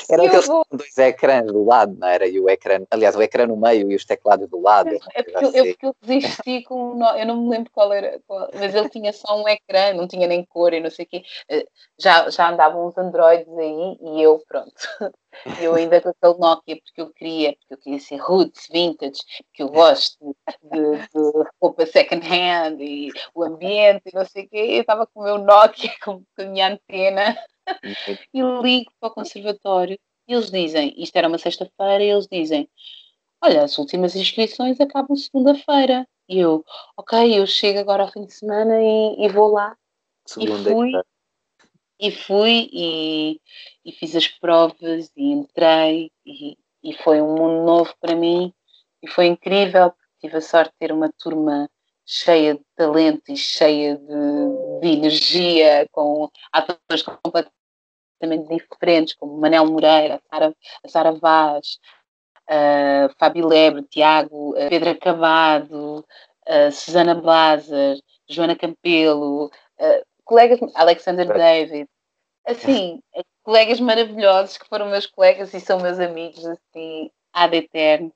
[0.09, 0.65] Era aqueles vou...
[0.71, 2.27] dois ecrãs do lado, não era?
[2.27, 4.89] E o ecrã, aliás, o ecrã no meio e os teclados do lado.
[5.13, 7.03] É porque, eu, porque eu resisti com.
[7.17, 10.27] Eu não me lembro qual era, qual, mas ele tinha só um ecrã, não tinha
[10.27, 11.23] nem cor e não sei o quê.
[11.49, 11.65] Eh,
[11.99, 14.73] já, já andavam uns Androids aí e eu, pronto.
[15.59, 19.63] Eu ainda com aquele Nokia, porque eu queria, porque eu queria ser roots, vintage, porque
[19.63, 24.57] eu gosto de, de roupa second hand e o ambiente e não sei o quê.
[24.57, 27.35] Eu estava com o meu Nokia, com, com a minha antena
[28.33, 29.97] e ligo para o conservatório
[30.27, 32.69] e eles dizem, isto era uma sexta-feira, e eles dizem,
[33.41, 36.07] olha, as últimas inscrições acabam segunda-feira.
[36.29, 36.63] E eu,
[36.97, 39.77] ok, eu chego agora ao fim de semana e, e vou lá.
[40.25, 40.91] Segunda e fui,
[41.99, 43.41] e fui e,
[43.85, 48.53] e, fiz as provas e entrei e, e foi um mundo novo para mim
[49.01, 51.69] e foi incrível porque tive a sorte de ter uma turma
[52.05, 60.21] cheia de talento e cheia de, de energia, com atores completamente diferentes, como Manel Moreira,
[60.31, 61.79] a Sara Vaz,
[62.49, 66.05] uh, Fábio Lebre, Tiago, uh, Pedro Acabado,
[66.47, 67.97] uh, Susana Blazar,
[68.29, 71.87] Joana Campelo, uh, colegas, Alexander David,
[72.45, 73.01] assim,
[73.43, 78.13] colegas maravilhosos que foram meus colegas e são meus amigos, assim, ad eterno.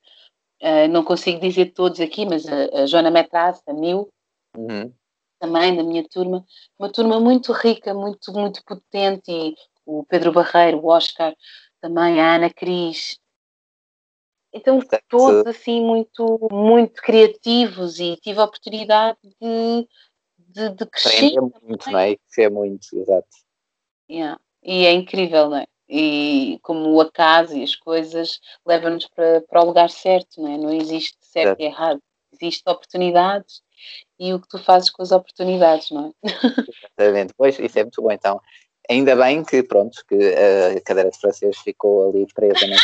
[0.61, 4.09] Uh, não consigo dizer todos aqui, mas a, a Joana Metraz, a Mil,
[4.55, 4.91] uhum.
[5.39, 6.45] também da minha turma,
[6.77, 11.35] uma turma muito rica, muito, muito potente, e o Pedro Barreiro, o Oscar,
[11.81, 13.19] também a Ana Cris.
[14.53, 19.87] Então, Portanto, todos assim muito, muito criativos e tive a oportunidade de,
[20.37, 21.37] de, de crescer.
[21.37, 22.15] Aprender muito, não é?
[22.15, 23.27] Crescer muito, exato.
[24.09, 24.39] Yeah.
[24.63, 25.67] E é incrível, não é?
[25.89, 30.57] E como o acaso e as coisas levam-nos para, para o lugar certo, não é?
[30.57, 32.01] Não existe certo e errado.
[32.33, 33.61] Existem oportunidades
[34.19, 36.11] e o que tu fazes com as oportunidades, não é?
[36.97, 37.33] Exatamente.
[37.37, 38.11] Pois, isso é muito bom.
[38.11, 38.41] Então,
[38.89, 42.67] ainda bem que, pronto, que a cadeira de francês ficou ali presa.
[42.67, 42.75] Né?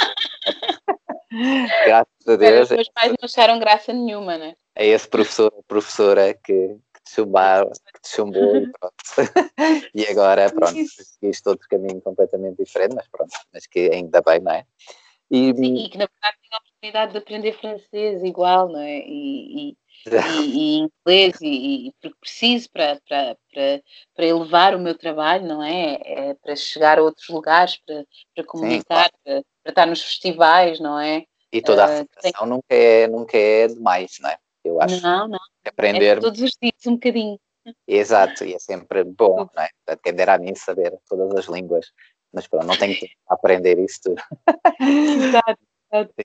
[1.86, 2.70] Graças a Deus.
[2.70, 4.56] Os meus pais não acharam graça nenhuma, né?
[4.76, 6.76] É esse professor professora que,
[8.06, 8.96] chumbou e pronto.
[9.94, 14.52] e agora, pronto, seguiste outro caminho completamente diferente, mas pronto, mas que ainda bem, não
[14.52, 14.66] é?
[15.32, 19.00] E, Sim, e que na verdade tenho a oportunidade de aprender francês igual, não é?
[19.00, 23.82] E, e, e, e inglês, e, porque preciso para, para, para,
[24.16, 26.00] para elevar o meu trabalho, não é?
[26.04, 29.12] é para chegar a outros lugares, para, para comunicar, Sim, claro.
[29.24, 31.26] para, para estar nos festivais, não é?
[31.52, 32.50] E toda a uh, formação tem...
[32.50, 34.38] nunca, é, nunca é demais, não é?
[34.64, 35.02] Eu acho.
[35.02, 35.40] Não, não.
[35.66, 36.18] Aprender.
[36.18, 37.40] É todos os dias um bocadinho.
[37.88, 39.70] Exato, e é sempre bom, não é?
[39.88, 41.92] Atender a mim saber todas as línguas.
[42.34, 44.22] Mas pronto, não tenho que aprender isso tudo.
[44.82, 45.60] Exato.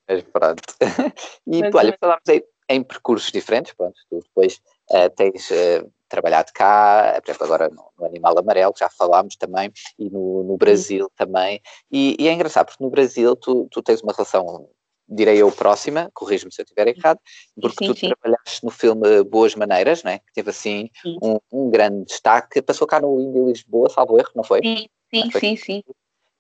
[0.09, 0.62] Mas pronto.
[1.46, 6.53] E Mas, olha, falámos aí em percursos diferentes, pronto, tu depois uh, tens uh, trabalhado
[6.53, 11.07] cá, por exemplo, agora no, no, Animal Amarelo, já falámos também, e no, no Brasil
[11.07, 11.12] Sim.
[11.16, 14.68] também, e, e, é engraçado, porque no Brasil tu, tu tens uma relação
[15.09, 17.18] direi eu, próxima, corrijo-me se eu estiver errado,
[17.61, 18.09] porque sim, tu sim.
[18.09, 20.18] trabalhaste no filme Boas Maneiras, né?
[20.18, 20.90] que teve assim
[21.23, 24.61] um, um, grande destaque, passou cá no Índia Lisboa, salvo erro, não foi?
[24.61, 25.40] Sim, sim, foi?
[25.40, 25.83] sim, sim.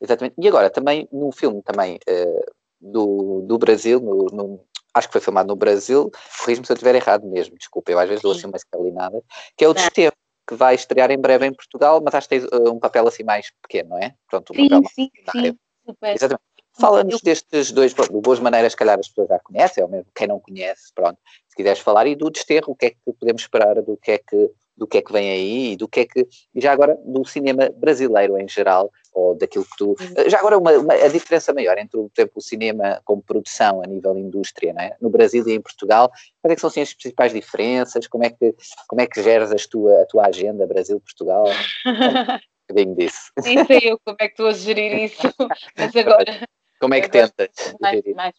[0.00, 0.34] Exatamente.
[0.38, 5.20] E agora, também no filme também uh, do, do Brasil, no, no, acho que foi
[5.20, 8.46] filmado no Brasil, corrijo-me se eu estiver errado mesmo, desculpa, eu às vezes dou assim
[8.46, 9.22] uma escalinada,
[9.56, 10.14] que é o Desterro,
[10.46, 13.22] que vai estrear em breve em Portugal, mas acho que tem uh, um papel assim
[13.22, 14.14] mais pequeno, não é?
[14.28, 16.14] Pronto, um sim, papel sim, sim, super.
[16.14, 16.47] Exatamente.
[16.80, 20.26] Fala-nos destes dois, de boas maneiras, se calhar as pessoas já conhecem, ou mesmo quem
[20.26, 23.82] não conhece, pronto, se quiseres falar, e do desterro, o que é que podemos esperar,
[23.82, 26.26] do que é que, do que, é que vem aí, e do que é que,
[26.54, 30.30] e já agora, do cinema brasileiro em geral, ou daquilo que tu, uhum.
[30.30, 33.86] já agora uma, uma, a diferença maior entre, por exemplo, o cinema como produção a
[33.86, 34.96] nível indústria, não é?
[35.00, 36.10] no Brasil e em Portugal,
[36.40, 38.54] quais é que são assim, as principais diferenças, como é que,
[38.86, 41.44] como é que geres a tua, a tua agenda Brasil-Portugal?
[42.70, 43.32] um bocadinho disso.
[43.42, 45.34] Nem sei eu como é que estou a gerir isso,
[45.76, 46.48] mas agora...
[46.80, 47.50] Como é que tentas?
[47.80, 48.34] Mais, mais,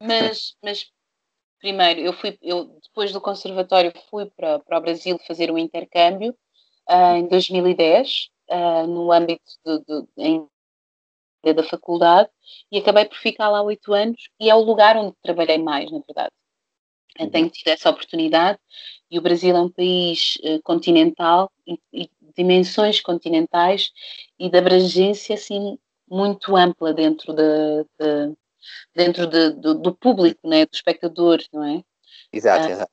[0.00, 0.92] mas, mas
[1.62, 6.36] primeiro, eu fui, eu depois do conservatório fui para, para o Brasil fazer um intercâmbio
[6.90, 10.48] uh, em 2010, uh, ah, no âmbito de, de, em,
[11.54, 12.28] da faculdade,
[12.70, 16.00] e acabei por ficar lá oito anos, e é o lugar onde trabalhei mais, na
[16.00, 16.32] verdade.
[17.18, 18.58] Eu tenho tido essa oportunidade,
[19.10, 23.92] e o Brasil é um país uh, continental, e, e dimensões continentais,
[24.38, 25.78] e de abrangência, assim,
[26.12, 28.34] muito ampla dentro, de, de
[28.94, 31.82] dentro de, do, do, público, né, do espectador, não é?
[32.30, 32.92] Exato, ah, exato.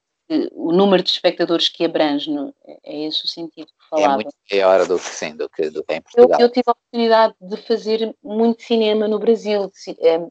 [0.53, 4.21] O número de espectadores que abrange, não, é, é esse o sentido que é falava.
[4.21, 6.39] É muito maior do que, sim, do que, do que em Portugal.
[6.39, 10.27] Eu, eu tive a oportunidade de fazer muito cinema no Brasil, é,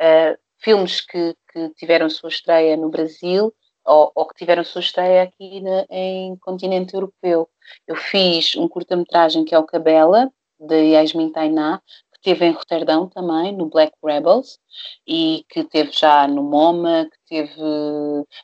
[0.00, 3.52] é, filmes que, que tiveram sua estreia no Brasil
[3.84, 7.48] ou, ou, que tiveram sua estreia aqui na, em continente europeu.
[7.86, 11.80] Eu fiz um curta-metragem que é o Cabela, de Yasmin Tainá,
[12.22, 14.58] teve em Roterdão também, no Black Rebels,
[15.06, 17.62] e que teve já no MoMA, que teve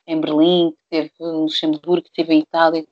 [0.07, 2.91] em Berlim, que teve no Luxemburgo, que teve em Itália, que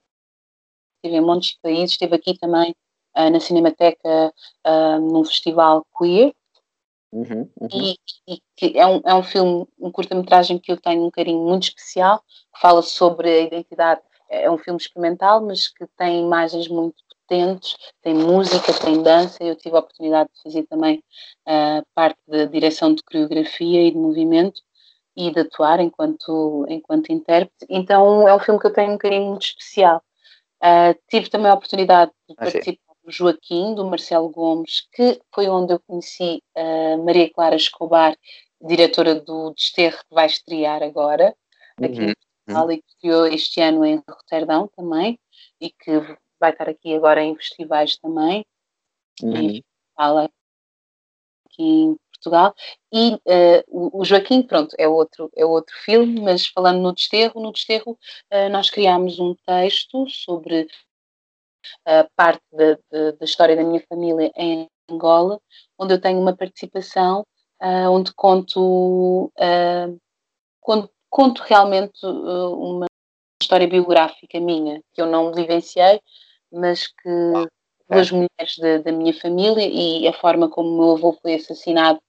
[1.02, 2.74] teve em montes de países, esteve aqui também
[3.16, 4.32] uh, na Cinemateca
[4.66, 6.34] uh, num festival queer.
[7.12, 7.68] Uhum, uhum.
[7.72, 11.40] E, e, que é um, é um filme, um curta-metragem que eu tenho um carinho
[11.40, 12.20] muito especial,
[12.52, 17.76] que fala sobre a identidade, é um filme experimental, mas que tem imagens muito potentes,
[18.02, 19.42] tem música, tem dança.
[19.42, 21.02] Eu tive a oportunidade de fazer também
[21.46, 24.60] uh, parte da direção de coreografia e de movimento
[25.16, 27.66] e de atuar enquanto, enquanto intérprete.
[27.68, 30.02] Então é um filme que eu tenho um carinho muito especial.
[30.62, 35.48] Uh, tive também a oportunidade de ah, participar do Joaquim, do Marcelo Gomes, que foi
[35.48, 38.16] onde eu conheci a Maria Clara Escobar,
[38.60, 41.36] diretora do Desterro, que vai estrear agora,
[41.76, 42.08] aqui uhum.
[42.08, 42.14] em
[42.46, 45.18] Portugal, e que estreou este ano em Roterdão também,
[45.60, 45.90] e que
[46.44, 48.44] vai estar aqui agora em festivais também,
[49.22, 49.36] uhum.
[49.36, 49.64] e
[49.96, 50.30] fala
[51.46, 52.54] aqui em Portugal.
[52.92, 57.52] E uh, o Joaquim, pronto, é outro, é outro filme, mas falando no Desterro, no
[57.52, 60.68] Desterro uh, nós criámos um texto sobre
[61.86, 62.74] a parte da,
[63.12, 65.40] da, história da minha família em Angola,
[65.78, 67.24] onde eu tenho uma participação
[67.62, 69.32] uh, onde conto
[70.60, 72.84] conto, conto realmente uma
[73.40, 76.00] história biográfica minha, que eu não vivenciei,
[76.54, 77.46] mas que ah,
[77.90, 82.00] duas mulheres da minha família e a forma como o meu avô foi assassinado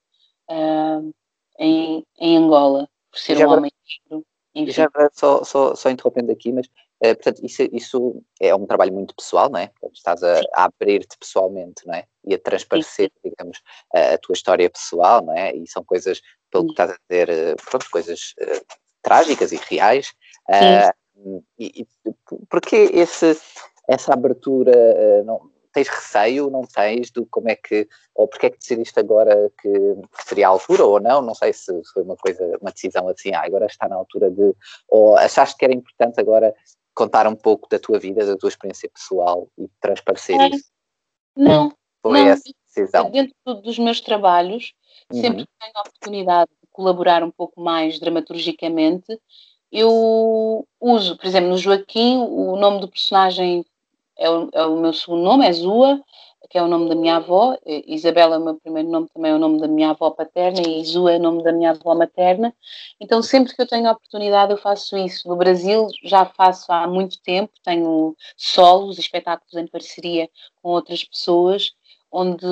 [0.50, 1.14] uh,
[1.60, 3.72] em, em Angola, por ser um homem
[4.10, 4.26] negro.
[4.68, 9.14] Já só, só, só interrompendo aqui, mas uh, portanto, isso, isso é um trabalho muito
[9.14, 9.68] pessoal, não é?
[9.68, 12.06] Portanto, estás a, a abrir-te pessoalmente, não é?
[12.26, 13.30] E a transparecer, Sim.
[13.30, 13.62] digamos,
[13.94, 15.54] a, a, tua história pessoal, não é?
[15.54, 16.68] E são coisas, pelo Sim.
[16.68, 18.66] que estás a dizer, eh, pronto, coisas uh,
[19.02, 20.14] trágicas e reais.
[20.50, 21.88] Uh, e, e
[22.50, 23.38] porquê esse,
[23.88, 25.24] essa abertura?
[25.24, 29.52] não, tens receio, não tens, do como é que, ou porque é que decidiste agora
[29.62, 29.70] que,
[30.26, 33.44] seria a altura ou não, não sei se foi uma coisa, uma decisão assim, ah,
[33.44, 34.56] agora está na altura de,
[34.88, 36.56] ou achaste que era importante agora
[36.94, 40.48] contar um pouco da tua vida, da tua experiência pessoal e transparecer é.
[40.48, 40.72] isso?
[41.36, 43.12] Não, foi não, essa decisão?
[43.12, 44.74] Dentro dos meus trabalhos,
[45.12, 45.20] uhum.
[45.20, 49.20] sempre que tenho a oportunidade de colaborar um pouco mais dramaturgicamente,
[49.70, 53.66] eu uso, por exemplo, no Joaquim, o nome do personagem
[54.18, 56.02] é o, é o meu segundo nome, é Zua,
[56.50, 57.58] que é o nome da minha avó.
[57.66, 60.84] Isabela é o meu primeiro nome, também é o nome da minha avó paterna, e
[60.84, 62.54] Zua é o nome da minha avó materna.
[63.00, 65.28] Então, sempre que eu tenho a oportunidade, eu faço isso.
[65.28, 70.30] No Brasil, já faço há muito tempo, tenho solos, espetáculos em parceria
[70.62, 71.72] com outras pessoas,
[72.12, 72.46] onde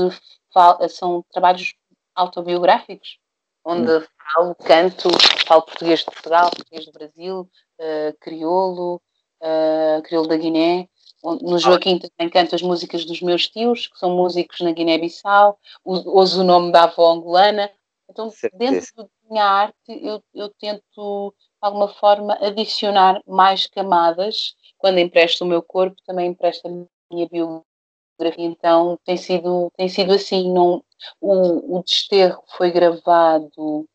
[0.89, 1.73] são trabalhos
[2.15, 3.17] autobiográficos,
[3.65, 4.03] onde hum.
[4.33, 5.09] falo, canto,
[5.45, 7.49] falo português de Portugal, português do Brasil,
[7.79, 9.01] uh, crioulo,
[9.41, 10.89] uh, crioulo da Guiné,
[11.23, 16.41] no Joaquim também canto as músicas dos meus tios, que são músicos na Guiné-Bissau, uso
[16.41, 17.71] o nome da avó angolana.
[18.09, 24.55] Então, dentro da minha arte, eu, eu tento, de alguma forma, adicionar mais camadas.
[24.77, 28.45] Quando empresto o meu corpo, também empresto a minha biografia.
[28.45, 30.51] Então, tem sido, tem sido assim.
[30.51, 30.83] Não,
[31.21, 33.87] o, o desterro foi gravado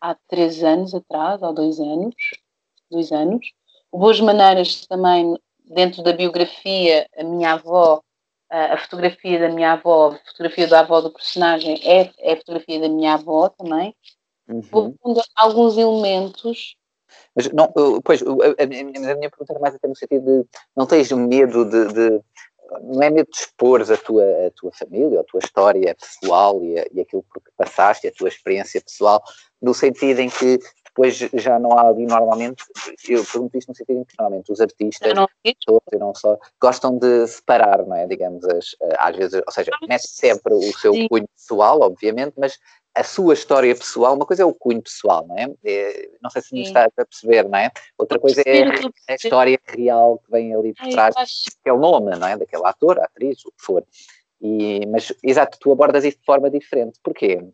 [0.00, 2.14] há três anos atrás, há dois anos.
[2.90, 3.52] Dois anos.
[3.90, 5.34] O Boas Maneiras também
[5.68, 8.02] dentro da biografia, a minha avó,
[8.50, 12.80] a fotografia da minha avó, a fotografia da avó do personagem é, é a fotografia
[12.80, 13.94] da minha avó também.
[14.48, 14.60] Uhum.
[14.62, 16.76] Vou pondo alguns elementos.
[17.34, 20.86] Mas, não, pois, a, minha, a minha pergunta era mais até no sentido de não
[20.86, 22.22] tens medo de, de
[22.82, 26.78] não é medo de expor a tua, a tua família, a tua história pessoal e,
[26.78, 29.22] a, e aquilo por que passaste, a tua experiência pessoal,
[29.60, 30.58] no sentido em que
[30.98, 32.64] depois já não há ali normalmente,
[33.08, 35.28] eu pergunto isto no sentido em que normalmente os artistas, não,
[35.64, 38.06] todos e não só, gostam de separar, não é?
[38.06, 41.06] Digamos, as, eh, às vezes, ou seja, mete sempre o seu Sim.
[41.08, 42.58] cunho pessoal, obviamente, mas
[42.96, 45.46] a sua história pessoal, uma coisa é o cunho pessoal, não é?
[45.64, 47.70] é não sei se me está a perceber, não é?
[47.96, 48.64] Outra coisa é
[49.08, 52.36] a história real que vem ali por trás daquele nome, não é?
[52.36, 53.84] Daquele ator, atriz, o que for.
[54.40, 56.98] E, mas, exato, tu abordas isso de forma diferente.
[57.02, 57.44] Porquê?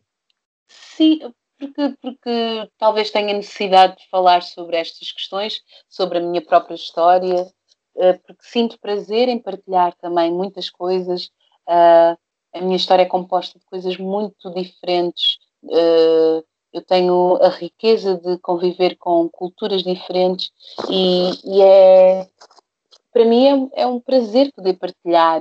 [0.67, 1.19] Sim,
[1.59, 7.51] porque, porque talvez tenha necessidade de falar sobre estas questões, sobre a minha própria história,
[7.97, 11.29] eh, porque sinto prazer em partilhar também muitas coisas.
[11.67, 12.17] Eh,
[12.53, 15.39] a minha história é composta de coisas muito diferentes.
[15.69, 20.51] Eh, eu tenho a riqueza de conviver com culturas diferentes
[20.89, 22.27] e, e é
[23.13, 25.39] para mim é, é, um prazer poder partilhar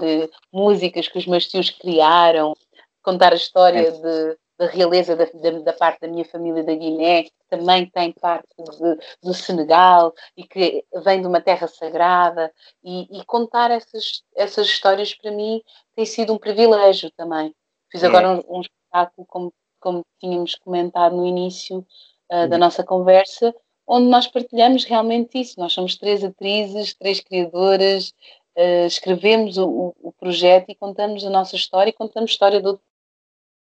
[0.53, 2.55] músicas que os meus tios criaram,
[3.03, 3.91] contar a história é.
[3.91, 8.13] de, da realeza da, da, da, parte da minha família da Guiné, que também tem
[8.13, 14.23] parte de, do Senegal e que vem de uma terra sagrada, e, e, contar essas,
[14.37, 15.63] essas histórias para mim
[15.97, 17.55] tem sido um privilégio também.
[17.91, 18.07] Fiz é.
[18.07, 21.85] agora um, um, espetáculo, como, como tínhamos comentado no início
[22.31, 23.55] uh, da nossa conversa,
[23.87, 25.59] onde nós partilhamos realmente isso.
[25.59, 28.13] Nós somos três atrizes, três criadoras,
[28.57, 32.69] uh, escrevemos o, o, projeto e contamos a nossa história e contamos a história de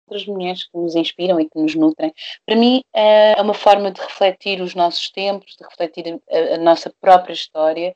[0.07, 2.13] outras mulheres que nos inspiram e que nos nutrem.
[2.47, 6.93] Para mim, é uma forma de refletir os nossos tempos, de refletir a, a nossa
[7.01, 7.95] própria história,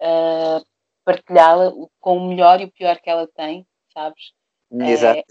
[0.00, 0.64] uh,
[1.04, 4.32] partilhá-la com o melhor e o pior que ela tem, sabes?
[4.70, 5.20] Exato.
[5.20, 5.24] É,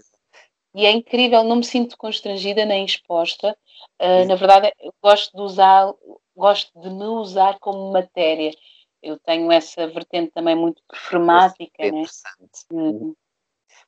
[0.74, 3.56] e é incrível, não me sinto constrangida nem exposta.
[4.00, 5.92] Uh, na verdade, gosto de usar,
[6.34, 8.52] gosto de me usar como matéria.
[9.02, 12.04] Eu tenho essa vertente também muito performática, é né?
[12.70, 13.14] Uhum.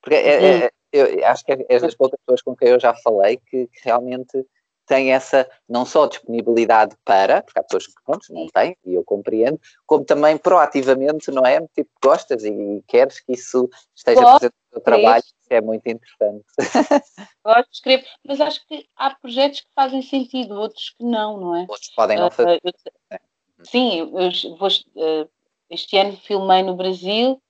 [0.03, 3.37] Porque é, é, eu acho que és das poucas pessoas com quem eu já falei
[3.37, 4.47] que, que realmente
[4.87, 9.03] tem essa não só disponibilidade para, porque há pessoas que pronto, não têm, e eu
[9.03, 11.61] compreendo, como também proativamente, não é?
[11.75, 15.87] Tipo, gostas e queres que isso esteja Gosto presente no teu trabalho, isso é muito
[15.87, 16.45] interessante.
[17.45, 21.57] Gosto de escrever, mas acho que há projetos que fazem sentido, outros que não, não
[21.57, 21.61] é?
[21.69, 22.57] Outros podem não fazer.
[22.57, 22.71] Uh,
[23.11, 23.19] eu,
[23.65, 25.29] sim, eu vou, uh,
[25.71, 27.41] este ano filmei no Brasil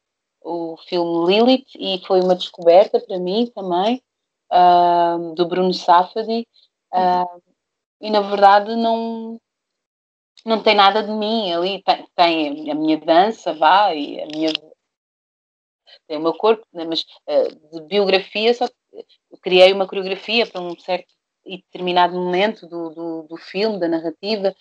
[0.44, 4.02] o filme Lilith e foi uma descoberta para mim também,
[4.52, 6.46] uh, do Bruno Safadi.
[6.92, 7.42] Uh,
[8.00, 9.40] e na verdade não,
[10.44, 14.52] não tem nada de mim ali, tem, tem a minha dança, vá, e a minha
[16.06, 18.68] tem o meu corpo, né, mas uh, de biografia só
[19.42, 21.12] criei uma coreografia para um certo
[21.46, 24.54] e determinado momento do, do, do, filme, da narrativa,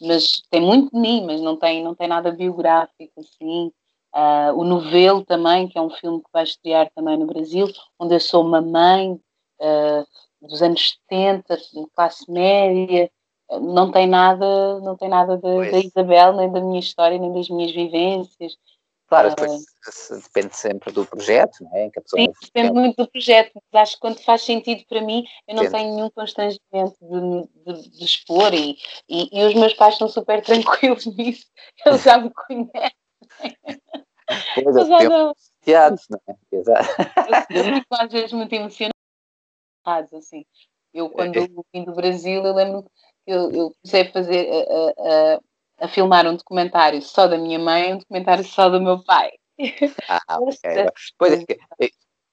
[0.00, 3.70] mas tem muito de mim, mas não tem, não tem nada biográfico, assim.
[4.14, 8.14] Uh, o Novelo também, que é um filme que vai estrear também no Brasil, onde
[8.14, 10.06] eu sou uma mãe uh,
[10.42, 11.58] dos anos 70,
[11.94, 13.10] classe média,
[13.60, 17.72] não tem nada, não tem nada da Isabel, nem da minha história, nem das minhas
[17.72, 18.56] vivências.
[19.08, 19.64] Claro, ah, depois
[20.22, 21.90] depende sempre do projeto, não é?
[21.90, 25.00] Que a pessoa sim, depende muito do projeto, mas acho que quando faz sentido para
[25.00, 28.76] mim, eu não tenho nenhum constrangimento de, de, de expor e,
[29.08, 31.44] e, e, os meus pais são super tranquilos nisso,
[31.84, 33.00] eles já me conhecem.
[34.54, 35.32] Pois, é, não...
[36.10, 36.34] não é?
[36.52, 36.88] Exato.
[37.50, 38.94] Eu fico às vezes muito emocionado,
[40.16, 40.44] assim.
[40.92, 41.46] Eu, quando é.
[41.72, 42.90] vim do Brasil, eu lembro que
[43.26, 47.90] eu, eu comecei a fazer, a, a, a filmar um documentário só da minha mãe
[47.90, 49.30] e um documentário só do meu pai.
[50.08, 50.86] Ah, okay.
[51.16, 51.90] Pois é,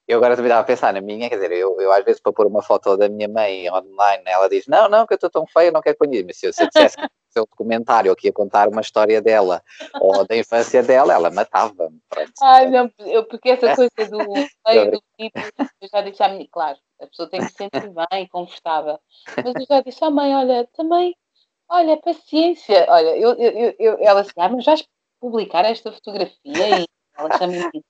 [0.07, 2.31] eu agora também estava a pensar na minha, quer dizer, eu, eu às vezes para
[2.31, 5.45] pôr uma foto da minha mãe online, ela diz, não, não, que eu estou tão
[5.45, 6.23] feia, não quero conhecer.
[6.25, 6.97] Mas se eu, se eu dissesse
[7.37, 9.63] seu documentário que ia contar uma história dela
[9.99, 11.99] ou da infância dela, ela matava-me.
[12.41, 14.17] Ai, não, eu, porque essa coisa do
[14.67, 15.39] meio do tipo,
[15.81, 18.99] eu já disse à minha, claro, a pessoa tem que se sentir bem, confortável.
[19.35, 21.15] Mas eu já disse à mãe, olha, também
[21.69, 22.85] Olha, paciência.
[22.87, 24.87] Olha, eu, eu, eu, ela assim, ah, mas vais
[25.19, 26.35] publicar esta fotografia?
[26.45, 26.85] E
[27.17, 27.83] ela chama-me.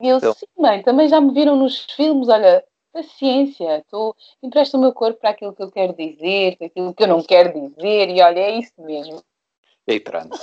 [0.00, 0.32] E eu, então.
[0.32, 2.64] sim, mãe, também já me viram nos filmes, olha,
[2.94, 7.02] paciência, estou empresto o meu corpo para aquilo que eu quero dizer, para aquilo que
[7.02, 9.20] eu não quero dizer, e olha, é isso mesmo.
[9.86, 10.38] E pronto.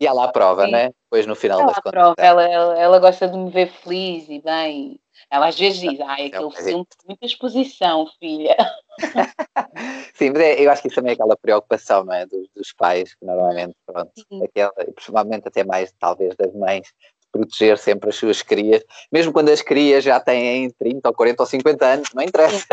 [0.00, 0.72] e ela aprova, Sim.
[0.72, 0.90] né?
[1.04, 2.24] Depois no final ela das aprova, contas.
[2.24, 4.98] Ela, ela, ela gosta de me ver feliz e bem.
[5.30, 8.56] Ela às vezes diz, ai, aquele filme tem muita exposição, filha.
[10.14, 12.24] Sim, mas é, eu acho que isso também é aquela preocupação, não é?
[12.24, 14.12] Dos, dos pais, que normalmente, pronto,
[14.42, 16.88] aquela, e provavelmente até mais, talvez, das mães,
[17.30, 21.46] proteger sempre as suas crias, mesmo quando as crias já têm 30 ou 40 ou
[21.46, 22.66] 50 anos, não interessa.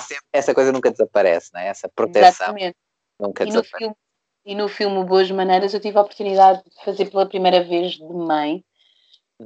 [0.00, 1.68] Sempre, essa coisa nunca desaparece, não é?
[1.68, 2.76] Essa proteção Exatamente.
[3.18, 3.72] nunca e desaparece.
[3.72, 3.96] No filme,
[4.44, 8.04] e no filme Boas Maneiras eu tive a oportunidade de fazer pela primeira vez de
[8.04, 8.64] mãe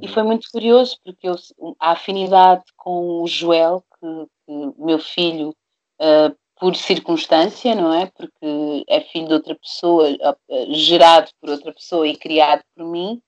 [0.01, 1.35] e foi muito curioso porque eu,
[1.79, 5.55] a afinidade com o Joel, que, que meu filho,
[6.01, 8.07] uh, por circunstância, não é?
[8.07, 13.21] Porque é filho de outra pessoa, uh, gerado por outra pessoa e criado por mim,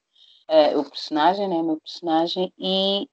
[0.49, 1.55] uh, o personagem, né?
[1.55, 3.07] O meu personagem, e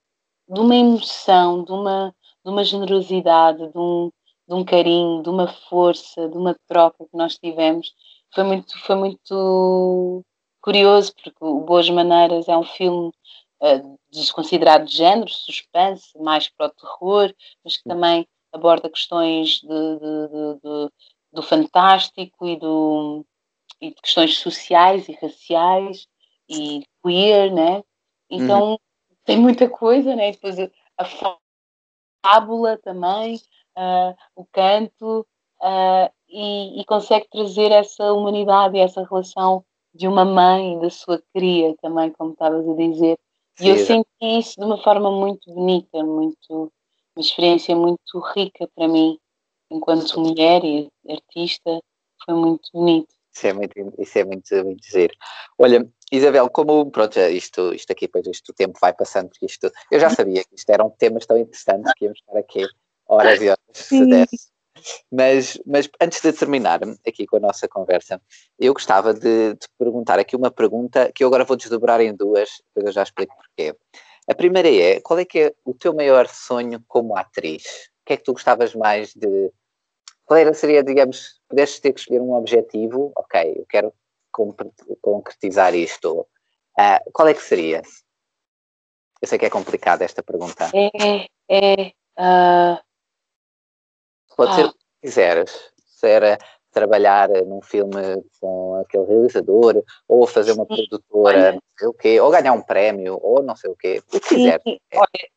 [0.49, 2.15] de uma emoção, de uma,
[2.45, 4.11] de uma generosidade, de um,
[4.49, 7.93] de um carinho, de uma força, de uma troca que nós tivemos.
[8.35, 10.25] Foi muito, foi muito
[10.61, 13.09] curioso, porque o Boas Maneiras é um filme
[13.63, 19.69] uh, desconsiderado de género, suspense, mais para o terror, mas que também aborda questões de,
[19.69, 20.93] de, de,
[21.33, 23.27] do fantástico e, do,
[23.81, 26.07] e de questões sociais e raciais
[26.49, 27.83] e queer, né?
[28.31, 28.79] Então uhum.
[29.25, 30.33] tem muita coisa, né?
[30.33, 30.57] Depois
[30.97, 31.05] a
[32.25, 33.37] fábula também,
[33.77, 35.27] uh, o canto,
[35.61, 41.23] uh, e, e, consegue trazer essa humanidade e essa relação de uma mãe da sua
[41.33, 43.19] cria também, como estavas a dizer,
[43.61, 46.73] e eu senti isso de uma forma muito bonita, muito,
[47.17, 49.17] uma experiência muito rica para mim,
[49.71, 51.81] enquanto mulher e artista,
[52.25, 53.15] foi muito bonito.
[53.35, 55.15] Isso é muito, isso é muito, muito giro.
[55.59, 59.71] Olha, Isabel, como, pronto, isto, isto aqui, pois isto, o tempo vai passando, porque isto,
[59.91, 62.65] eu já sabia que isto eram temas tão interessantes que íamos estar aqui
[63.07, 64.55] horas e horas, se desse.
[65.11, 68.21] Mas, mas antes de terminar aqui com a nossa conversa,
[68.59, 72.51] eu gostava de, de perguntar aqui uma pergunta que eu agora vou desdobrar em duas,
[72.69, 73.75] depois eu já explico porquê.
[74.29, 77.65] A primeira é, qual é que é o teu maior sonho como atriz?
[78.03, 79.51] O que é que tu gostavas mais de...
[80.25, 83.93] Qual era, seria, digamos, pudesses ter que escolher um objetivo, ok, eu quero
[85.01, 87.83] concretizar isto, uh, qual é que seria?
[89.21, 90.71] Eu sei que é complicada esta pergunta.
[90.75, 91.87] É, é,
[92.19, 92.79] uh,
[94.37, 94.55] Pode ah.
[94.55, 95.73] ser o que quiseres.
[95.77, 96.39] Se era
[96.73, 98.03] trabalhar num filme
[98.41, 100.75] com aquele realizador, ou fazer uma Sim.
[100.89, 101.53] produtora, Olha.
[101.53, 104.21] não sei o quê, ou ganhar um prémio, ou não sei o quê, o que
[104.21, 104.61] quiser.
[104.67, 105.34] É.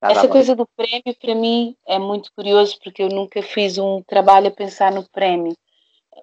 [0.00, 4.48] Essa coisa do prémio para mim é muito curioso porque eu nunca fiz um trabalho
[4.48, 5.56] a pensar no prémio.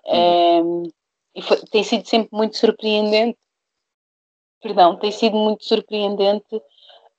[0.05, 0.84] Uhum.
[0.86, 3.38] É, e foi, tem sido sempre muito surpreendente.
[4.61, 6.55] Perdão, tem sido muito surpreendente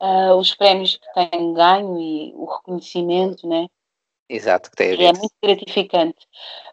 [0.00, 3.66] uh, os prémios que tenho ganho e o reconhecimento, né?
[4.28, 5.04] Exato, que tem a ver.
[5.04, 6.26] é muito gratificante.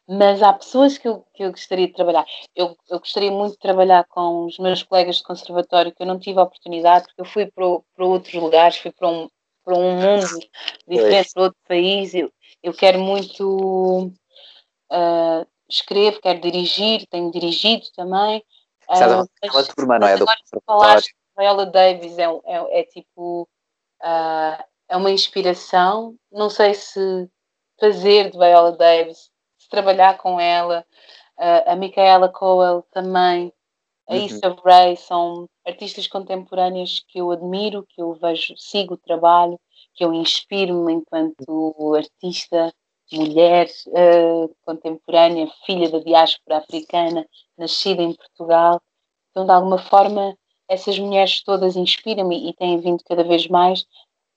[0.08, 2.26] Mas há pessoas que eu, que eu gostaria de trabalhar.
[2.56, 6.20] Eu, eu gostaria muito de trabalhar com os meus colegas de conservatório, que eu não
[6.20, 7.66] tive a oportunidade, porque eu fui para,
[7.96, 9.30] para outros lugares, fui para um,
[9.64, 10.40] para um mundo
[10.88, 12.14] diferente, para outro país.
[12.14, 14.12] Eu, eu quero muito
[14.92, 18.44] uh, escrevo, quero dirigir, tenho dirigido também.
[18.82, 20.18] Estás uh, a turma, não é?
[20.18, 20.26] Do
[20.66, 23.48] falaste, Viola Davis é, é, é tipo
[24.02, 26.16] uh, é uma inspiração.
[26.32, 27.30] Não sei se
[27.80, 30.86] fazer de Viola Davis, se trabalhar com ela,
[31.38, 33.52] uh, a Micaela Coel também,
[34.08, 34.26] a uhum.
[34.26, 39.60] Issa Rae são artistas contemporâneas que eu admiro, que eu vejo, sigo o trabalho,
[39.94, 42.74] que eu inspiro-me enquanto artista,
[43.12, 47.26] mulher uh, contemporânea, filha da diáspora africana,
[47.58, 48.82] nascida em Portugal.
[49.32, 50.38] Então, de alguma forma,
[50.68, 53.86] essas mulheres todas inspiram-me e têm vindo cada vez mais,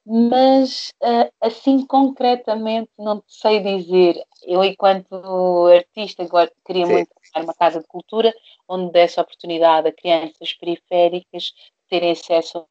[0.07, 4.23] mas uh, assim concretamente não sei dizer.
[4.45, 6.25] Eu, enquanto artista,
[6.65, 6.93] queria Sim.
[6.93, 8.33] muito criar uma casa de cultura
[8.69, 11.53] onde desse oportunidade a crianças periféricas
[11.89, 12.65] terem acesso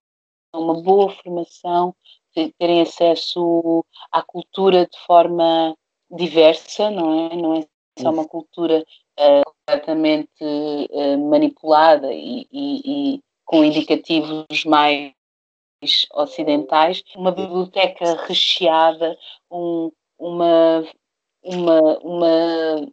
[0.54, 1.94] a uma boa formação,
[2.58, 5.76] terem acesso à cultura de forma
[6.10, 7.36] diversa, não é?
[7.36, 7.66] Não é
[8.00, 8.86] só uma cultura
[9.20, 15.14] uh, completamente uh, manipulada e, e, e, com indicativos mais
[16.14, 19.18] ocidentais, uma biblioteca recheada,
[19.52, 20.88] um, uma,
[21.44, 22.92] uma, uma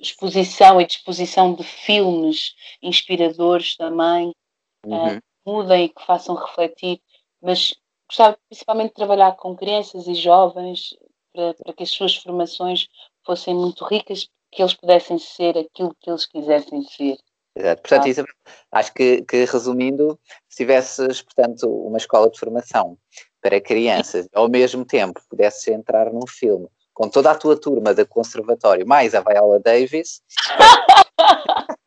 [0.00, 4.32] exposição e disposição de filmes inspiradores também,
[4.84, 5.16] uhum.
[5.16, 7.00] uh, mudem e que façam refletir,
[7.40, 7.74] mas
[8.08, 10.96] gostava principalmente de trabalhar com crianças e jovens
[11.32, 12.88] para, para que as suas formações
[13.24, 17.18] fossem muito ricas, que eles pudessem ser aquilo que eles quisessem ser.
[17.58, 17.82] Exato.
[17.82, 18.08] Portanto, ah.
[18.08, 18.34] Isabel,
[18.72, 22.96] acho que, que, resumindo, se tivesses, portanto, uma escola de formação
[23.42, 28.04] para crianças, ao mesmo tempo pudesses entrar num filme com toda a tua turma da
[28.04, 30.20] conservatório, mais a Viola Davis,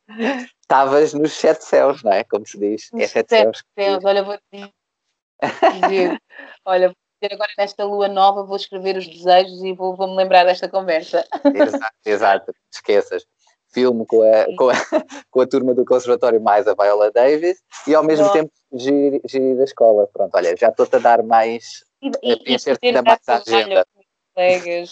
[0.62, 2.24] estavas nos sete céus, não é?
[2.24, 2.90] Como se diz.
[2.94, 3.64] É sete, sete céus.
[3.78, 4.06] céus.
[4.06, 4.38] Olha, vou
[5.82, 6.18] dizer,
[6.66, 6.96] olha,
[7.30, 11.26] agora nesta lua nova vou escrever os desejos e vou, vou me lembrar desta conversa.
[11.54, 13.26] Exato, exato, esqueças
[13.72, 14.74] filme com a, com a,
[15.32, 19.60] com a turma do conservatório mais a Viola Davis e ao mesmo tempo gerir, gerir
[19.60, 20.08] a escola.
[20.12, 23.86] Pronto, olha, já estou-te a dar mais e, e, a ainda mais à agenda.
[24.34, 24.90] Colegas,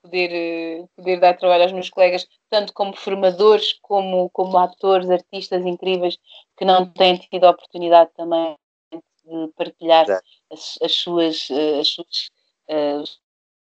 [0.00, 6.16] poder, poder dar trabalho aos meus colegas, tanto como formadores, como, como atores, artistas incríveis
[6.56, 8.56] que não têm tido a oportunidade também
[8.92, 10.06] de partilhar
[10.52, 12.30] as, as, suas, eh, as suas
[12.70, 13.02] uh,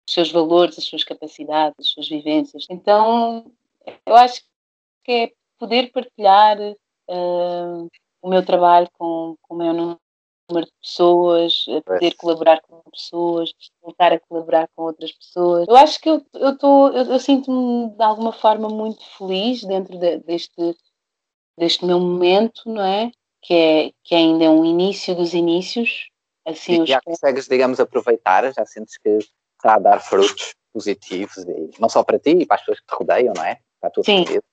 [0.09, 2.65] os seus valores, as suas capacidades, as suas vivências.
[2.69, 3.51] Então,
[4.05, 4.41] eu acho
[5.03, 7.87] que é poder partilhar uh,
[8.21, 14.13] o meu trabalho com, com o meu número de pessoas, poder colaborar com pessoas, voltar
[14.13, 15.67] a colaborar com outras pessoas.
[15.67, 19.97] Eu acho que eu, eu, tô, eu, eu sinto-me de alguma forma muito feliz dentro
[19.97, 20.75] de, deste,
[21.57, 23.11] deste meu momento, não é?
[23.41, 23.91] Que, é?
[24.03, 26.09] que ainda é um início dos inícios.
[26.45, 31.69] Assim, e já consegues, digamos, aproveitar, já sentes que está a dar frutos positivos, e
[31.79, 33.59] não só para ti, e para as pessoas que te rodeiam, não é?
[33.81, 34.43] A tua sim, família.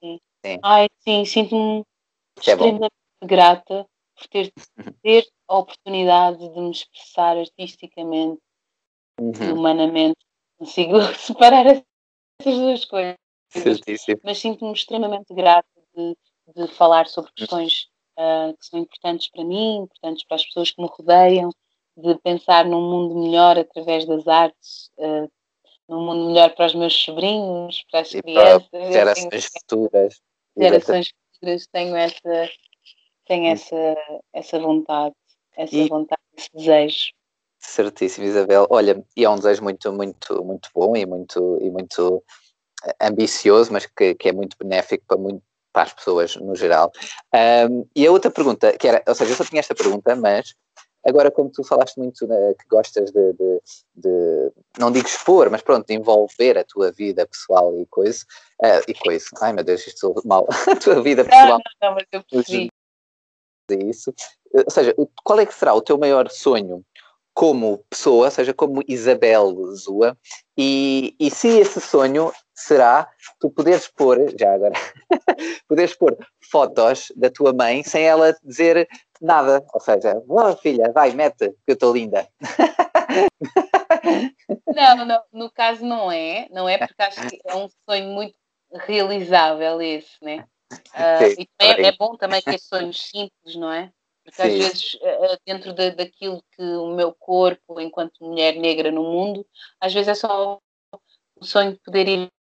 [0.00, 0.58] Sim, sim.
[0.62, 1.84] Ai, sim, sinto-me
[2.36, 4.52] é extremamente grata por ter,
[5.02, 8.40] ter a oportunidade de me expressar artisticamente
[9.20, 9.32] uhum.
[9.42, 10.18] e humanamente.
[10.58, 11.84] Consigo separar essas
[12.58, 13.16] duas coisas.
[13.50, 14.20] Certíssimo.
[14.24, 16.16] Mas sinto-me extremamente grata de,
[16.54, 17.34] de falar sobre uhum.
[17.36, 21.50] questões uh, que são importantes para mim, importantes para as pessoas que me rodeiam,
[21.96, 25.30] de pensar num mundo melhor através das artes, uh,
[25.88, 28.68] num mundo melhor para os meus sobrinhos, para as e crianças.
[28.68, 30.20] Para gerações futuras.
[30.56, 32.50] Gerações futuras, tenho essa,
[33.26, 33.96] tenho essa,
[34.32, 35.14] essa vontade,
[35.56, 37.12] essa e, vontade, esse desejo.
[37.58, 38.66] Certíssimo, Isabel.
[38.70, 42.22] Olha, e é um desejo muito, muito, muito bom e muito, e muito
[42.84, 46.92] eh, ambicioso, mas que, que é muito benéfico para, muito, para as pessoas no geral.
[47.68, 50.54] Um, e a outra pergunta, que era, ou seja, eu só tinha esta pergunta, mas
[51.06, 53.60] Agora, como tu falaste muito né, que gostas de, de,
[53.96, 58.24] de, não digo expor, mas pronto, de envolver a tua vida pessoal e coisa,
[58.62, 61.60] uh, e coisa, ai meu Deus, isto sou mal, a tua vida pessoal.
[61.82, 62.70] Não, não, mas eu percebi.
[63.70, 64.14] Isso.
[64.52, 64.94] Ou seja,
[65.24, 66.84] qual é que será o teu maior sonho
[67.34, 70.16] como pessoa, seja como Isabel Zua,
[70.56, 74.74] e, e se esse sonho será tu poderes pôr, já agora,
[75.68, 76.16] poderes pôr
[76.50, 78.88] fotos da tua mãe sem ela dizer
[79.24, 82.28] nada, ou seja, oh, filha, vai, mete, que eu estou linda.
[84.74, 88.34] Não, não, no caso não é, não é porque acho que é um sonho muito
[88.72, 90.44] realizável esse, né?
[90.72, 93.92] Uh, e é, é, bom também ter sonhos simples, não é?
[94.24, 94.48] Porque Sim.
[94.48, 99.46] às vezes, uh, dentro de, daquilo que o meu corpo, enquanto mulher negra no mundo,
[99.80, 100.58] às vezes é só
[101.36, 102.32] o sonho de poder ir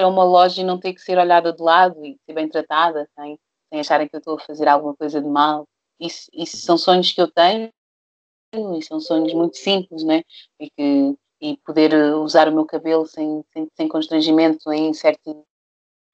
[0.00, 3.08] a uma loja e não ter que ser olhada de lado e ser bem tratada,
[3.14, 3.38] sem,
[3.68, 5.66] sem acharem que eu estou a fazer alguma coisa de mal.
[6.00, 7.70] Isso, isso são sonhos que eu tenho
[8.78, 10.22] e são sonhos muito simples, né?
[10.58, 15.34] E, que, e poder usar o meu cabelo sem, sem, sem constrangimento em certos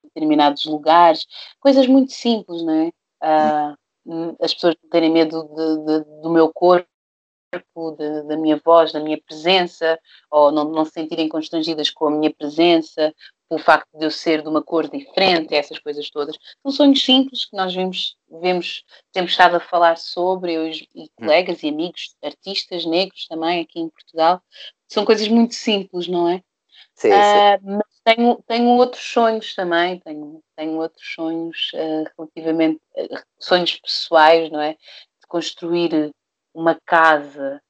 [0.05, 1.27] determinados lugares,
[1.61, 2.93] coisas muito simples, não é?
[3.23, 6.87] Uh, as pessoas não terem medo de, de, do meu corpo,
[7.97, 9.99] de, da minha voz, da minha presença,
[10.31, 13.15] ou não, não se sentirem constrangidas com a minha presença,
[13.49, 16.37] pelo facto de eu ser de uma cor diferente, essas coisas todas.
[16.63, 21.07] São sonhos simples que nós vemos, vemos temos estado a falar sobre, eu e hum.
[21.17, 24.43] colegas e amigos, artistas negros também aqui em Portugal.
[24.89, 26.43] São coisas muito simples, não é?
[26.95, 27.15] Sim, sim.
[27.15, 33.77] Uh, mas tenho, tenho outros sonhos também, tenho, tenho outros sonhos uh, relativamente, uh, sonhos
[33.77, 34.73] pessoais, não é?
[34.73, 36.13] De construir
[36.55, 37.61] uma casa.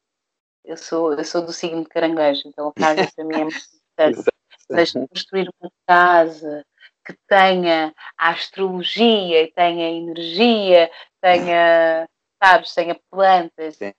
[0.64, 3.57] Eu sou, eu sou do signo de caranguejo, então a casa para mim é muito
[3.57, 4.36] importante
[4.71, 6.64] mas construir uma casa
[7.07, 10.91] que tenha a astrologia e tenha energia,
[11.21, 12.09] tenha,
[12.43, 13.93] sabes, tenha plantas, Sim.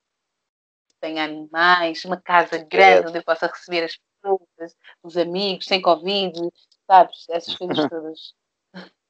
[0.99, 3.09] tenha animais, uma casa grande é.
[3.09, 6.37] onde eu possa receber as pessoas, os amigos, sem Covid,
[6.85, 8.33] sabes, essas coisas todas.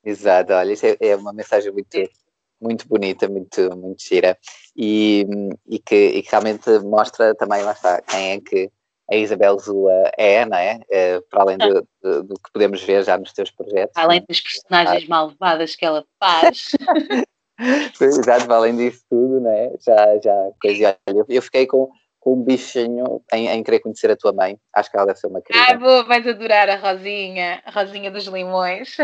[0.04, 1.98] Exato, olha, isso é, é uma mensagem muito,
[2.62, 4.38] muito bonita, muito, muito gira
[4.76, 5.26] e,
[5.68, 8.72] e, que, e que realmente mostra também, lá está, quem é que
[9.10, 10.80] a Isabel Zua é, não é?
[10.92, 13.96] é para além do, do, do, que podemos ver já nos teus projetos.
[13.96, 15.10] Além das personagens ah.
[15.10, 16.72] malvadas que ela faz.
[18.00, 19.72] Exato, para além disso tudo, não é?
[19.80, 21.90] Já, já, coisa, eu, eu fiquei com,
[22.20, 24.60] com um bichinho em, em, querer conhecer a tua mãe.
[24.74, 25.66] Acho que ela deve ser uma querida.
[25.72, 28.98] Ah, boa, vais adorar a Rosinha, a Rosinha dos Limões.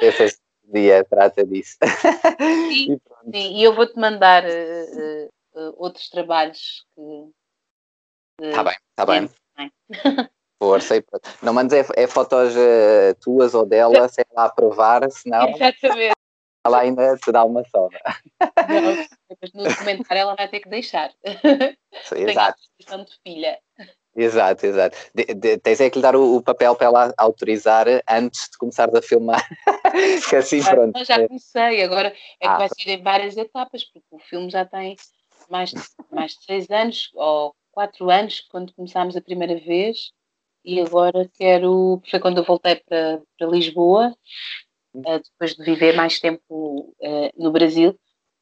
[0.00, 0.38] Esse
[0.72, 1.76] dia trata disso.
[2.68, 2.98] Sim, e,
[3.32, 7.00] sim, e eu vou-te mandar uh, uh, outros trabalhos que
[8.40, 9.30] Está bem, está bem.
[10.58, 11.04] Força.
[11.42, 15.48] Não mandes é, é fotos uh, tuas ou dela, sem lá provar, senão.
[15.50, 16.14] Exatamente.
[16.66, 17.98] Ela ainda te dá uma soda.
[19.52, 21.12] no documentário ela vai ter que deixar.
[22.04, 22.58] Sim, exato.
[22.86, 23.58] Tem de filha.
[24.16, 24.96] Exato, exato.
[25.14, 28.56] De, de, tens é que lhe dar o, o, papel para ela autorizar antes de
[28.56, 29.46] começar a filmar.
[30.28, 31.04] que assim, pronto.
[31.04, 32.52] já comecei, agora é ah.
[32.52, 34.96] que vai ser em várias etapas, porque o filme já tem
[35.50, 40.12] mais de, mais de seis anos, ou quatro anos, quando começámos a primeira vez,
[40.64, 42.00] e agora quero.
[42.08, 44.16] Foi quando eu voltei para, para Lisboa,
[44.94, 47.98] uh, depois de viver mais tempo uh, no Brasil,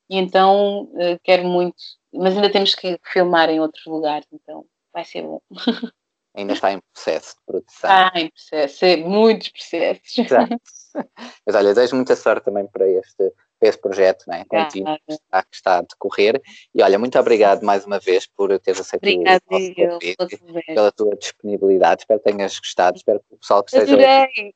[0.08, 1.82] e então uh, quero muito.
[2.12, 5.40] Mas ainda temos que filmar em outros lugares, então vai ser bom.
[6.34, 7.90] Ainda está em processo de produção.
[7.90, 10.18] Está em processo, é, muitos processos.
[10.18, 10.56] Exato.
[11.46, 13.34] Mas olha, desejo muita sorte também para este
[13.68, 16.40] esse projeto né, contínuo que está, que está a decorrer.
[16.74, 20.92] E olha, muito obrigado mais uma vez por teres aceito Obrigada o nosso convite, pela
[20.92, 22.02] tua disponibilidade.
[22.02, 24.54] Espero que tenhas gostado, espero que o pessoal que esteja Adorei.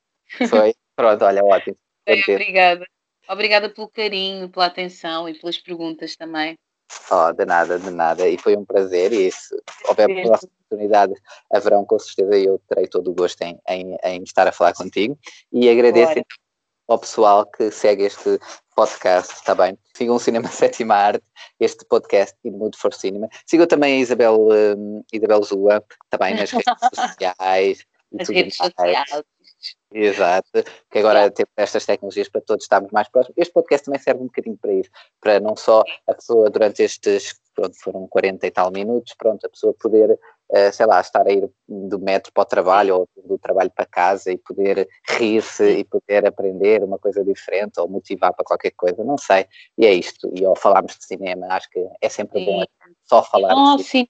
[0.49, 0.75] Foi?
[0.97, 1.77] Pronto, olha, ótimo.
[2.07, 2.85] obrigada.
[3.29, 6.57] Obrigada pelo carinho, pela atenção e pelas perguntas também.
[7.11, 8.29] Oh, de nada, de nada.
[8.29, 9.13] E foi um prazer.
[9.13, 9.55] E se
[9.89, 11.21] houver próximas oportunidades,
[11.53, 12.37] haverão com certeza.
[12.37, 15.19] Eu terei todo o gosto em, em, em estar a falar contigo.
[15.53, 16.23] E agradeço
[16.89, 18.39] ao pessoal que segue este
[18.77, 19.79] podcast, está bem?
[19.95, 21.25] Sigam o Cinema Sétima Arte,
[21.59, 23.27] este podcast e Mood for Cinema.
[23.47, 27.87] Sigam também a Isabel, um, Isabel Zua, também nas redes sociais.
[28.13, 29.25] Nas redes sociais.
[29.91, 33.39] Exato, que agora temos estas tecnologias para todos estarmos mais próximos.
[33.39, 37.41] Este podcast também serve um bocadinho para isso, para não só a pessoa durante estes,
[37.55, 40.19] pronto, foram 40 e tal minutos, pronto, a pessoa poder
[40.51, 43.87] uh, sei lá, estar a ir do metro para o trabalho ou do trabalho para
[43.87, 49.03] casa e poder rir-se e poder aprender uma coisa diferente ou motivar para qualquer coisa,
[49.05, 49.47] não sei.
[49.79, 50.31] E é isto.
[50.39, 52.47] E ao falarmos de cinema, acho que é sempre Sim.
[52.47, 52.65] bom
[53.05, 54.09] só falar bom de cinema.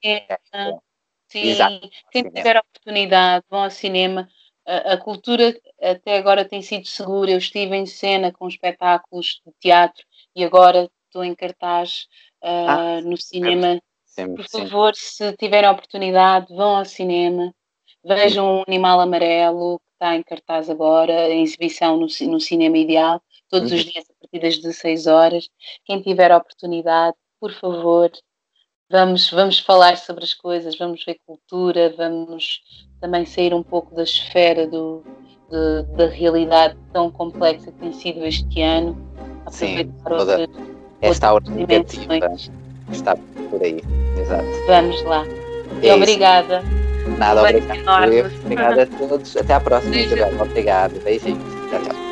[0.53, 0.83] cinema.
[1.29, 1.91] Sim, Exato.
[2.13, 2.37] quem cinema.
[2.37, 4.29] tiver a oportunidade, vão ao cinema.
[4.67, 7.31] A, a cultura até agora tem sido segura.
[7.31, 12.07] Eu estive em cena com espetáculos de teatro e agora estou em cartaz
[12.43, 13.81] uh, ah, no cinema
[14.17, 17.53] Sempre, Por favor, se tiverem a oportunidade, vão ao cinema,
[18.03, 23.21] vejam o Animal Amarelo, que está em cartaz agora, em exibição no, no Cinema Ideal,
[23.51, 23.77] todos uhum.
[23.77, 25.51] os dias a partir das 16 horas.
[25.85, 28.11] Quem tiver a oportunidade, por favor,
[28.91, 32.63] vamos, vamos falar sobre as coisas, vamos ver cultura, vamos
[33.03, 35.05] também sair um pouco da esfera do,
[35.51, 38.97] de, da realidade tão complexa que tem sido este ano.
[39.51, 40.49] Sim, toda
[41.03, 42.15] esta hora negativa
[42.93, 43.17] está
[43.51, 43.83] por aí.
[44.19, 44.45] Exato.
[44.67, 45.25] Vamos lá.
[45.83, 46.63] É obrigada.
[47.19, 48.33] Nada, obrigado.
[48.45, 49.37] Obrigada a todos.
[49.37, 50.31] Até à próxima, Isabel.
[50.41, 51.01] Obrigado.
[51.03, 52.06] Beijinhos.